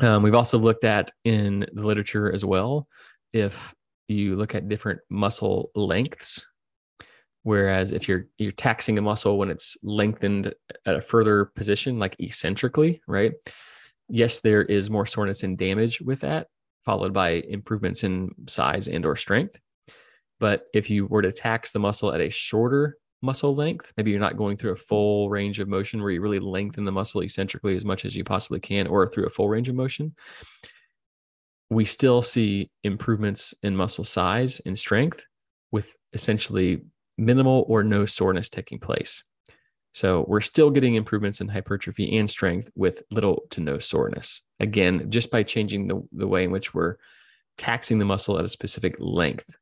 um, 0.00 0.22
we've 0.22 0.34
also 0.34 0.58
looked 0.58 0.84
at 0.84 1.10
in 1.24 1.66
the 1.72 1.82
literature 1.82 2.32
as 2.32 2.44
well 2.44 2.88
if 3.32 3.74
you 4.08 4.36
look 4.36 4.54
at 4.54 4.68
different 4.68 5.00
muscle 5.08 5.70
lengths 5.74 6.46
Whereas 7.44 7.92
if 7.92 8.08
you're 8.08 8.26
you're 8.38 8.52
taxing 8.52 8.98
a 8.98 9.02
muscle 9.02 9.36
when 9.36 9.50
it's 9.50 9.76
lengthened 9.82 10.54
at 10.86 10.96
a 10.96 11.00
further 11.00 11.44
position, 11.44 11.98
like 11.98 12.16
eccentrically, 12.18 13.02
right? 13.06 13.32
Yes, 14.08 14.40
there 14.40 14.62
is 14.62 14.88
more 14.88 15.04
soreness 15.04 15.42
and 15.42 15.58
damage 15.58 16.00
with 16.00 16.20
that, 16.20 16.46
followed 16.86 17.12
by 17.12 17.32
improvements 17.32 18.02
in 18.02 18.30
size 18.48 18.88
and 18.88 19.04
or 19.04 19.14
strength. 19.14 19.60
But 20.40 20.64
if 20.72 20.88
you 20.88 21.04
were 21.06 21.20
to 21.20 21.32
tax 21.32 21.70
the 21.70 21.78
muscle 21.78 22.14
at 22.14 22.22
a 22.22 22.30
shorter 22.30 22.96
muscle 23.22 23.54
length, 23.54 23.92
maybe 23.96 24.10
you're 24.10 24.20
not 24.20 24.36
going 24.36 24.56
through 24.56 24.72
a 24.72 24.76
full 24.76 25.30
range 25.30 25.60
of 25.60 25.68
motion 25.68 26.00
where 26.02 26.10
you 26.10 26.20
really 26.20 26.38
lengthen 26.38 26.84
the 26.84 26.92
muscle 26.92 27.22
eccentrically 27.22 27.76
as 27.76 27.84
much 27.84 28.04
as 28.04 28.14
you 28.14 28.24
possibly 28.24 28.60
can, 28.60 28.86
or 28.86 29.08
through 29.08 29.26
a 29.26 29.30
full 29.30 29.48
range 29.48 29.68
of 29.68 29.74
motion, 29.74 30.14
we 31.70 31.84
still 31.84 32.22
see 32.22 32.70
improvements 32.82 33.54
in 33.62 33.74
muscle 33.74 34.04
size 34.04 34.60
and 34.66 34.78
strength 34.78 35.24
with 35.72 35.96
essentially 36.12 36.82
minimal 37.16 37.64
or 37.68 37.82
no 37.82 38.04
soreness 38.06 38.48
taking 38.48 38.78
place. 38.78 39.24
So 39.94 40.24
we're 40.28 40.40
still 40.40 40.70
getting 40.70 40.96
improvements 40.96 41.40
in 41.40 41.48
hypertrophy 41.48 42.18
and 42.18 42.28
strength 42.28 42.68
with 42.74 43.02
little 43.10 43.44
to 43.50 43.60
no 43.60 43.78
soreness. 43.78 44.42
Again, 44.60 45.10
just 45.10 45.30
by 45.30 45.44
changing 45.44 45.86
the, 45.86 46.02
the 46.12 46.26
way 46.26 46.44
in 46.44 46.50
which 46.50 46.74
we're 46.74 46.96
taxing 47.56 47.98
the 47.98 48.04
muscle 48.04 48.38
at 48.38 48.44
a 48.44 48.48
specific 48.48 48.96
length. 48.98 49.54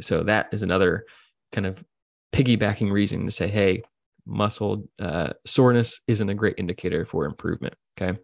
So 0.00 0.22
that 0.22 0.48
is 0.52 0.62
another 0.62 1.06
kind 1.52 1.66
of 1.66 1.82
piggybacking 2.32 2.90
reason 2.90 3.24
to 3.24 3.30
say, 3.30 3.48
hey, 3.48 3.82
muscle 4.26 4.84
uh, 4.98 5.32
soreness 5.46 6.00
isn't 6.06 6.28
a 6.28 6.34
great 6.34 6.54
indicator 6.58 7.04
for 7.04 7.24
improvement. 7.24 7.74
Okay. 8.00 8.18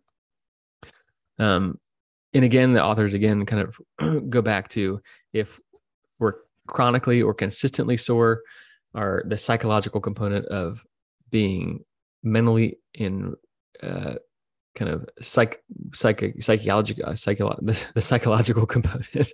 Um, 1.39 1.79
and 2.33 2.45
again, 2.45 2.75
the 2.75 2.83
authors 2.83 3.15
again 3.15 3.47
kind 3.47 3.69
of 3.99 4.31
go 4.31 4.43
back 4.43 4.69
to 4.71 5.01
if 5.33 5.59
we're 6.19 6.35
chronically 6.67 7.23
or 7.23 7.35
consistently 7.35 7.97
sore 7.97 8.43
are 8.95 9.25
the 9.27 9.39
psychological 9.39 10.01
component 10.01 10.47
of 10.47 10.85
being 11.31 11.85
mentally 12.23 12.79
in 12.95 13.35
uh, 13.83 14.15
kind 14.75 14.91
of 14.91 15.09
psych 15.21 15.63
psych 15.93 16.35
psychological 16.41 17.05
uh, 17.07 17.13
psycholo- 17.13 17.59
the, 17.61 17.87
the 17.95 18.03
psychological 18.03 18.67
component 18.67 19.33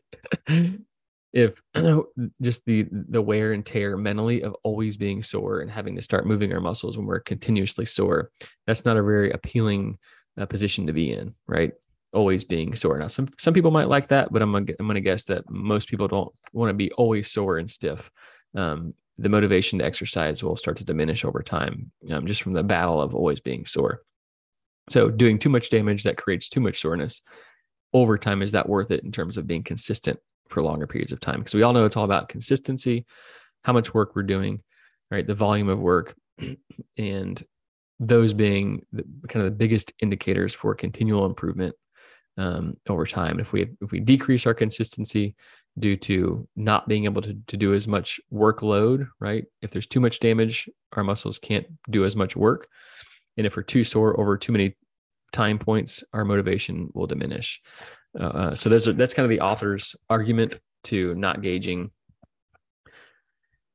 if 1.33 1.61
just 2.43 2.64
the 2.64 2.87
the 2.90 3.23
wear 3.23 3.53
and 3.53 3.64
tear 3.64 3.97
mentally 3.97 4.43
of 4.43 4.57
always 4.64 4.97
being 4.97 5.23
sore 5.23 5.61
and 5.61 5.71
having 5.71 5.95
to 5.97 6.03
start 6.03 6.27
moving 6.27 6.53
our 6.53 6.61
muscles 6.61 6.97
when 6.97 7.07
we're 7.07 7.21
continuously 7.21 7.87
sore 7.87 8.31
that's 8.66 8.85
not 8.85 8.97
a 8.97 9.03
very 9.03 9.31
appealing 9.31 9.99
uh, 10.38 10.47
position 10.47 10.87
to 10.87 10.93
be 10.93 11.12
in 11.12 11.35
right 11.47 11.73
always 12.12 12.45
being 12.45 12.75
sore. 12.75 12.99
Now, 12.99 13.07
some 13.07 13.29
some 13.38 13.55
people 13.55 13.71
might 13.71 13.88
like 13.88 14.09
that, 14.09 14.33
but 14.33 14.43
I'm 14.43 14.53
gonna, 14.53 14.73
I'm 14.79 14.88
to 14.88 15.01
guess 15.01 15.25
that 15.25 15.49
most 15.49 15.88
people 15.88 16.09
don't 16.09 16.33
want 16.53 16.71
to 16.71 16.75
be 16.75 16.90
always 16.93 17.31
sore 17.31 17.59
and 17.59 17.71
stiff. 17.71 18.11
Um, 18.55 18.95
the 19.19 19.29
motivation 19.29 19.79
to 19.79 19.85
exercise 19.85 20.43
will 20.43 20.57
start 20.57 20.79
to 20.79 20.85
diminish 20.85 21.25
over 21.25 21.43
time, 21.43 21.93
um, 22.11 22.27
just 22.27 22.43
from 22.43 22.55
the 22.55 22.62
battle 22.62 23.01
of 23.01 23.14
always 23.14 23.40
being 23.40 23.66
sore. 23.66 24.03
So, 24.88 25.09
doing 25.09 25.38
too 25.38 25.51
much 25.51 25.71
damage 25.71 26.05
that 26.05 26.16
creates 26.16 26.49
too 26.49 26.61
much 26.61 26.81
soreness 26.81 27.23
over 27.93 28.16
time 28.16 28.43
is 28.43 28.53
that 28.53 28.69
worth 28.69 28.90
it 28.90 29.05
in 29.05 29.12
terms 29.12 29.37
of 29.37 29.47
being 29.47 29.62
consistent 29.62 30.19
for 30.51 30.63
longer 30.63 30.87
periods 30.87 31.13
of 31.13 31.21
time? 31.21 31.39
Because 31.39 31.55
we 31.55 31.63
all 31.63 31.73
know 31.73 31.85
it's 31.85 31.97
all 31.97 32.05
about 32.05 32.29
consistency, 32.29 33.07
how 33.65 33.73
much 33.73 33.95
work 33.95 34.15
we're 34.15 34.23
doing, 34.23 34.63
right? 35.11 35.27
The 35.27 35.35
volume 35.35 35.69
of 35.69 35.79
work, 35.79 36.15
and 36.99 37.43
those 37.99 38.33
being 38.33 38.85
the, 38.93 39.05
kind 39.29 39.45
of 39.45 39.53
the 39.53 39.57
biggest 39.57 39.93
indicators 40.01 40.55
for 40.55 40.75
continual 40.75 41.27
improvement 41.27 41.75
um, 42.39 42.77
over 42.89 43.07
time. 43.07 43.39
If 43.39 43.53
we 43.53 43.69
if 43.81 43.91
we 43.91 44.01
decrease 44.01 44.47
our 44.47 44.55
consistency 44.55 45.35
due 45.79 45.97
to 45.97 46.49
not 46.57 46.89
being 46.89 47.05
able 47.05 47.23
to, 47.23 47.37
to 47.47 47.57
do 47.57 47.75
as 47.75 47.87
much 47.87 48.21
workload, 48.33 49.09
right? 49.21 49.45
If 49.63 49.71
there's 49.71 49.87
too 49.87 50.01
much 50.01 50.21
damage, 50.21 50.69
our 50.93 51.05
muscles 51.05 51.39
can't 51.39 51.67
do 51.91 52.05
as 52.05 52.17
much 52.17 52.37
work. 52.37 52.69
And 53.37 53.47
if 53.47 53.57
we're 53.57 53.63
too 53.63 53.85
sore 53.85 54.19
over 54.19 54.37
too 54.37 54.53
many 54.53 54.77
time 55.33 55.59
points, 55.59 56.03
our 56.13 56.25
motivation 56.25 56.91
will 56.95 57.07
diminish. 57.07 57.61
Uh, 58.18 58.25
uh 58.25 58.51
so 58.53 58.68
those 58.68 58.88
are, 58.88 58.92
that's 58.92 59.14
kind 59.14 59.25
of 59.25 59.31
the 59.31 59.40
author's 59.40 59.94
argument 60.09 60.59
to 60.85 61.14
not 61.14 61.42
gauging 61.42 61.90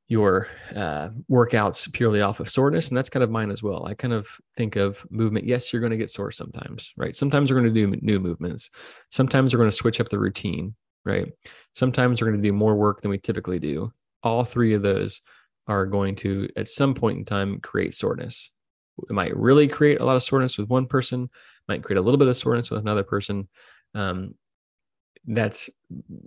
your 0.08 0.46
uh, 0.74 1.08
workouts 1.30 1.92
purely 1.92 2.20
off 2.20 2.38
of 2.38 2.48
soreness. 2.48 2.88
And 2.88 2.96
that's 2.96 3.08
kind 3.08 3.24
of 3.24 3.30
mine 3.30 3.50
as 3.50 3.62
well. 3.62 3.86
I 3.86 3.94
kind 3.94 4.14
of 4.14 4.28
think 4.56 4.76
of 4.76 5.04
movement. 5.10 5.46
Yes, 5.46 5.72
you're 5.72 5.80
going 5.80 5.90
to 5.90 5.96
get 5.96 6.10
sore 6.10 6.30
sometimes, 6.30 6.92
right? 6.96 7.16
Sometimes 7.16 7.50
we're 7.50 7.60
going 7.60 7.74
to 7.74 7.86
do 7.86 7.98
new 8.02 8.20
movements. 8.20 8.70
Sometimes 9.10 9.52
we're 9.52 9.58
going 9.58 9.70
to 9.70 9.76
switch 9.76 10.00
up 10.00 10.08
the 10.08 10.18
routine, 10.18 10.76
right? 11.04 11.32
Sometimes 11.74 12.20
we're 12.20 12.28
going 12.28 12.40
to 12.40 12.48
do 12.48 12.52
more 12.52 12.76
work 12.76 13.02
than 13.02 13.10
we 13.10 13.18
typically 13.18 13.58
do. 13.58 13.92
All 14.22 14.44
three 14.44 14.74
of 14.74 14.82
those 14.82 15.22
are 15.66 15.86
going 15.86 16.14
to, 16.16 16.48
at 16.56 16.68
some 16.68 16.94
point 16.94 17.18
in 17.18 17.24
time, 17.24 17.58
create 17.60 17.94
soreness. 17.96 18.50
It 19.10 19.12
might 19.12 19.36
really 19.36 19.66
create 19.66 20.00
a 20.00 20.04
lot 20.04 20.16
of 20.16 20.22
soreness 20.22 20.56
with 20.56 20.68
one 20.68 20.86
person, 20.86 21.28
might 21.68 21.82
create 21.82 21.98
a 21.98 22.02
little 22.02 22.18
bit 22.18 22.28
of 22.28 22.36
soreness 22.36 22.70
with 22.70 22.80
another 22.80 23.02
person. 23.02 23.48
Um, 23.96 24.34
that's 25.26 25.68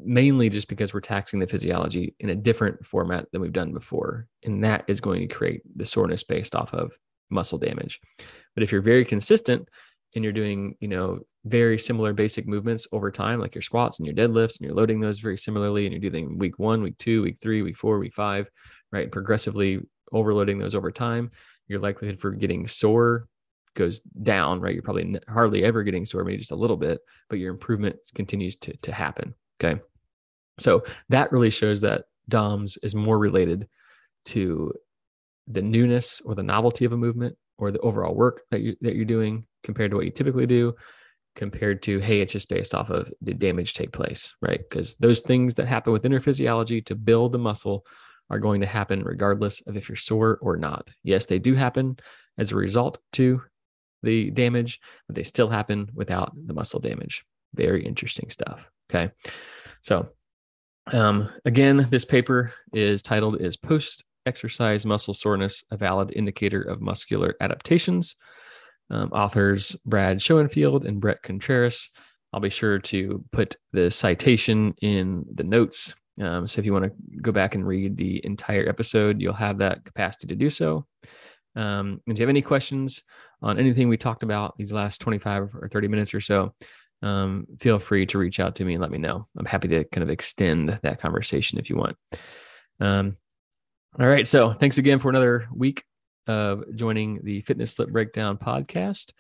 mainly 0.03 0.49
just 0.49 0.67
because 0.67 0.93
we're 0.93 0.99
taxing 0.99 1.39
the 1.39 1.47
physiology 1.47 2.15
in 2.19 2.31
a 2.31 2.35
different 2.35 2.85
format 2.85 3.31
than 3.31 3.39
we've 3.39 3.53
done 3.53 3.71
before. 3.71 4.27
And 4.43 4.63
that 4.63 4.83
is 4.87 4.99
going 4.99 5.25
to 5.25 5.33
create 5.33 5.61
the 5.77 5.85
soreness 5.85 6.23
based 6.23 6.55
off 6.55 6.73
of 6.73 6.91
muscle 7.29 7.57
damage. 7.57 8.01
But 8.55 8.63
if 8.63 8.71
you're 8.71 8.81
very 8.81 9.05
consistent 9.05 9.69
and 10.15 10.23
you're 10.23 10.33
doing, 10.33 10.75
you 10.81 10.89
know, 10.89 11.19
very 11.45 11.79
similar 11.79 12.11
basic 12.11 12.45
movements 12.45 12.87
over 12.91 13.09
time, 13.09 13.39
like 13.39 13.55
your 13.55 13.61
squats 13.61 13.99
and 13.99 14.05
your 14.05 14.15
deadlifts, 14.15 14.59
and 14.59 14.67
you're 14.67 14.75
loading 14.75 14.99
those 14.99 15.19
very 15.19 15.37
similarly, 15.37 15.85
and 15.85 15.93
you're 15.93 16.11
doing 16.11 16.37
week 16.37 16.59
one, 16.59 16.81
week 16.81 16.97
two, 16.97 17.21
week 17.21 17.37
three, 17.41 17.61
week 17.61 17.77
four, 17.77 17.99
week 17.99 18.13
five, 18.13 18.49
right? 18.91 19.11
Progressively 19.11 19.79
overloading 20.11 20.59
those 20.59 20.75
over 20.75 20.91
time, 20.91 21.31
your 21.67 21.79
likelihood 21.79 22.19
for 22.19 22.31
getting 22.31 22.67
sore 22.67 23.28
goes 23.79 24.01
down, 24.21 24.61
right? 24.61 24.73
You're 24.73 24.83
probably 24.83 25.19
hardly 25.27 25.63
ever 25.63 25.81
getting 25.81 26.05
sore, 26.05 26.23
maybe 26.23 26.37
just 26.37 26.51
a 26.51 26.55
little 26.55 26.77
bit, 26.77 26.99
but 27.29 27.39
your 27.39 27.51
improvement 27.51 27.95
continues 28.13 28.55
to, 28.57 28.77
to 28.77 28.93
happen. 28.93 29.33
Okay. 29.59 29.81
So 30.59 30.83
that 31.07 31.31
really 31.31 31.49
shows 31.49 31.81
that 31.81 32.05
DOMS 32.27 32.77
is 32.83 32.93
more 32.93 33.17
related 33.17 33.67
to 34.25 34.73
the 35.47 35.61
newness 35.61 36.21
or 36.23 36.35
the 36.35 36.43
novelty 36.43 36.85
of 36.85 36.91
a 36.91 36.97
movement 36.97 37.35
or 37.57 37.71
the 37.71 37.79
overall 37.79 38.13
work 38.13 38.43
that 38.51 38.61
you 38.61 38.75
that 38.81 38.95
you're 38.95 39.05
doing 39.05 39.45
compared 39.63 39.91
to 39.91 39.97
what 39.97 40.05
you 40.05 40.11
typically 40.11 40.45
do 40.45 40.75
compared 41.35 41.81
to 41.81 41.99
hey 41.99 42.21
it's 42.21 42.33
just 42.33 42.49
based 42.49 42.75
off 42.75 42.89
of 42.89 43.11
did 43.23 43.39
damage 43.39 43.73
take 43.73 43.91
place 43.91 44.35
right 44.41 44.61
because 44.69 44.95
those 44.95 45.21
things 45.21 45.55
that 45.55 45.67
happen 45.67 45.91
within 45.91 46.11
your 46.11 46.21
physiology 46.21 46.81
to 46.81 46.95
build 46.95 47.31
the 47.31 47.39
muscle 47.39 47.85
are 48.29 48.39
going 48.39 48.61
to 48.61 48.67
happen 48.67 49.03
regardless 49.03 49.61
of 49.61 49.75
if 49.75 49.89
you're 49.89 49.95
sore 49.95 50.37
or 50.41 50.55
not 50.55 50.89
yes 51.03 51.25
they 51.25 51.39
do 51.39 51.55
happen 51.55 51.97
as 52.37 52.51
a 52.51 52.55
result 52.55 52.99
to 53.11 53.41
the 54.03 54.31
damage, 54.31 54.79
but 55.07 55.15
they 55.15 55.23
still 55.23 55.49
happen 55.49 55.89
without 55.93 56.31
the 56.35 56.53
muscle 56.53 56.79
damage. 56.79 57.25
Very 57.53 57.85
interesting 57.85 58.29
stuff. 58.29 58.69
Okay. 58.89 59.11
So, 59.81 60.09
um, 60.91 61.29
again, 61.45 61.87
this 61.89 62.05
paper 62.05 62.53
is 62.73 63.01
titled 63.01 63.41
"Is 63.41 63.57
Post 63.57 64.03
Exercise 64.25 64.85
Muscle 64.85 65.13
Soreness 65.13 65.63
a 65.71 65.77
Valid 65.77 66.11
Indicator 66.15 66.61
of 66.61 66.81
Muscular 66.81 67.35
Adaptations?" 67.41 68.15
Um, 68.91 69.11
authors 69.11 69.75
Brad 69.85 70.21
Schoenfeld 70.21 70.85
and 70.85 70.99
Bret 70.99 71.21
Contreras. 71.21 71.89
I'll 72.33 72.39
be 72.39 72.49
sure 72.49 72.79
to 72.79 73.23
put 73.31 73.55
the 73.71 73.91
citation 73.91 74.73
in 74.81 75.25
the 75.33 75.43
notes. 75.43 75.95
Um, 76.21 76.47
so 76.47 76.59
if 76.59 76.65
you 76.65 76.73
want 76.73 76.85
to 76.85 77.21
go 77.21 77.31
back 77.31 77.55
and 77.55 77.65
read 77.65 77.97
the 77.97 78.23
entire 78.25 78.67
episode, 78.67 79.21
you'll 79.21 79.33
have 79.33 79.59
that 79.59 79.85
capacity 79.85 80.27
to 80.27 80.35
do 80.35 80.49
so. 80.49 80.85
Um, 81.59 82.01
and 82.07 82.15
if 82.15 82.19
you 82.19 82.23
have 82.23 82.29
any 82.29 82.41
questions 82.41 83.03
on 83.41 83.59
anything 83.59 83.89
we 83.89 83.97
talked 83.97 84.23
about 84.23 84.57
these 84.57 84.71
last 84.71 85.01
25 85.01 85.55
or 85.55 85.67
30 85.67 85.89
minutes 85.89 86.13
or 86.13 86.21
so, 86.21 86.53
um, 87.01 87.47
feel 87.59 87.79
free 87.79 88.05
to 88.05 88.17
reach 88.17 88.39
out 88.39 88.55
to 88.55 88.65
me 88.65 88.75
and 88.75 88.81
let 88.81 88.91
me 88.91 88.97
know. 88.97 89.27
I'm 89.37 89.45
happy 89.45 89.67
to 89.67 89.83
kind 89.83 90.03
of 90.03 90.09
extend 90.09 90.79
that 90.83 91.01
conversation 91.01 91.59
if 91.59 91.69
you 91.69 91.75
want. 91.75 91.97
Um, 92.79 93.17
all 93.99 94.07
right. 94.07 94.25
So 94.25 94.53
thanks 94.53 94.77
again 94.77 94.99
for 94.99 95.09
another 95.09 95.49
week 95.53 95.83
of 96.27 96.63
joining 96.75 97.19
the 97.23 97.41
Fitness 97.41 97.77
Lit 97.77 97.91
Breakdown 97.91 98.37
podcast. 98.37 99.11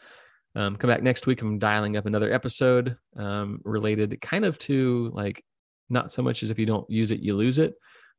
Um, 0.55 0.77
come 0.77 0.89
back 0.89 1.03
next 1.03 1.27
week. 1.27 1.41
I'm 1.41 1.59
dialing 1.59 1.97
up 1.97 2.05
another 2.05 2.31
episode 2.31 2.95
um, 3.17 3.59
related 3.65 4.19
kind 4.21 4.45
of 4.45 4.57
to 4.59 5.11
like 5.13 5.43
not 5.89 6.11
so 6.11 6.21
much 6.21 6.41
as 6.43 6.51
if 6.51 6.59
you 6.59 6.65
don't 6.65 6.89
use 6.89 7.11
it, 7.11 7.19
you 7.19 7.35
lose 7.35 7.57
it, 7.57 7.73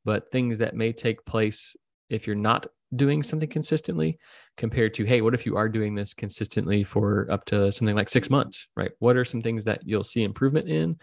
but 0.05 0.31
things 0.31 0.59
that 0.59 0.77
may 0.77 0.93
take 0.93 1.25
place 1.25 1.75
if 2.11 2.27
you're 2.27 2.37
not 2.37 2.67
doing 2.97 3.23
something 3.23 3.49
consistently 3.49 4.19
compared 4.57 4.93
to, 4.95 5.05
hey, 5.05 5.21
what 5.21 5.35
if 5.35 5.47
you 5.47 5.57
are 5.57 5.69
doing 5.69 5.95
this 5.95 6.13
consistently 6.13 6.83
for 6.83 7.27
up 7.31 7.45
to 7.47 7.71
something 7.71 7.95
like 7.95 8.09
six 8.09 8.29
months, 8.29 8.67
right? 8.77 8.91
What 8.99 9.17
are 9.17 9.25
some 9.25 9.43
things 9.43 9.65
that 9.65 9.81
you'll 9.85 10.05
see 10.05 10.25
improvement 10.25 10.69
in? 10.69 10.99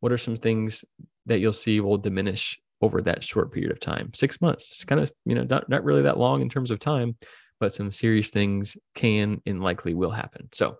What 0.00 0.12
are 0.12 0.18
some 0.18 0.36
things 0.36 0.84
that 1.26 1.40
you'll 1.40 1.52
see 1.52 1.80
will 1.80 1.98
diminish 1.98 2.60
over 2.82 3.00
that 3.02 3.24
short 3.24 3.52
period 3.52 3.72
of 3.72 3.80
time? 3.80 4.12
Six 4.14 4.40
months. 4.40 4.68
It's 4.70 4.84
kind 4.84 5.00
of, 5.00 5.10
you 5.24 5.34
know, 5.34 5.44
not, 5.44 5.68
not 5.68 5.82
really 5.82 6.02
that 6.02 6.18
long 6.18 6.42
in 6.42 6.50
terms 6.50 6.70
of 6.70 6.78
time, 6.78 7.16
but 7.58 7.74
some 7.74 7.90
serious 7.90 8.30
things 8.30 8.76
can 8.94 9.40
and 9.46 9.62
likely 9.62 9.94
will 9.94 10.10
happen. 10.10 10.48
So 10.52 10.76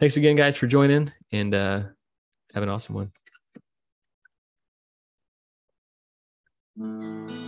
thanks 0.00 0.16
again, 0.16 0.36
guys, 0.36 0.56
for 0.56 0.66
joining 0.66 1.12
and 1.32 1.54
uh, 1.54 1.82
have 2.52 2.62
an 2.62 2.68
awesome 2.68 2.94
one. 6.76 7.43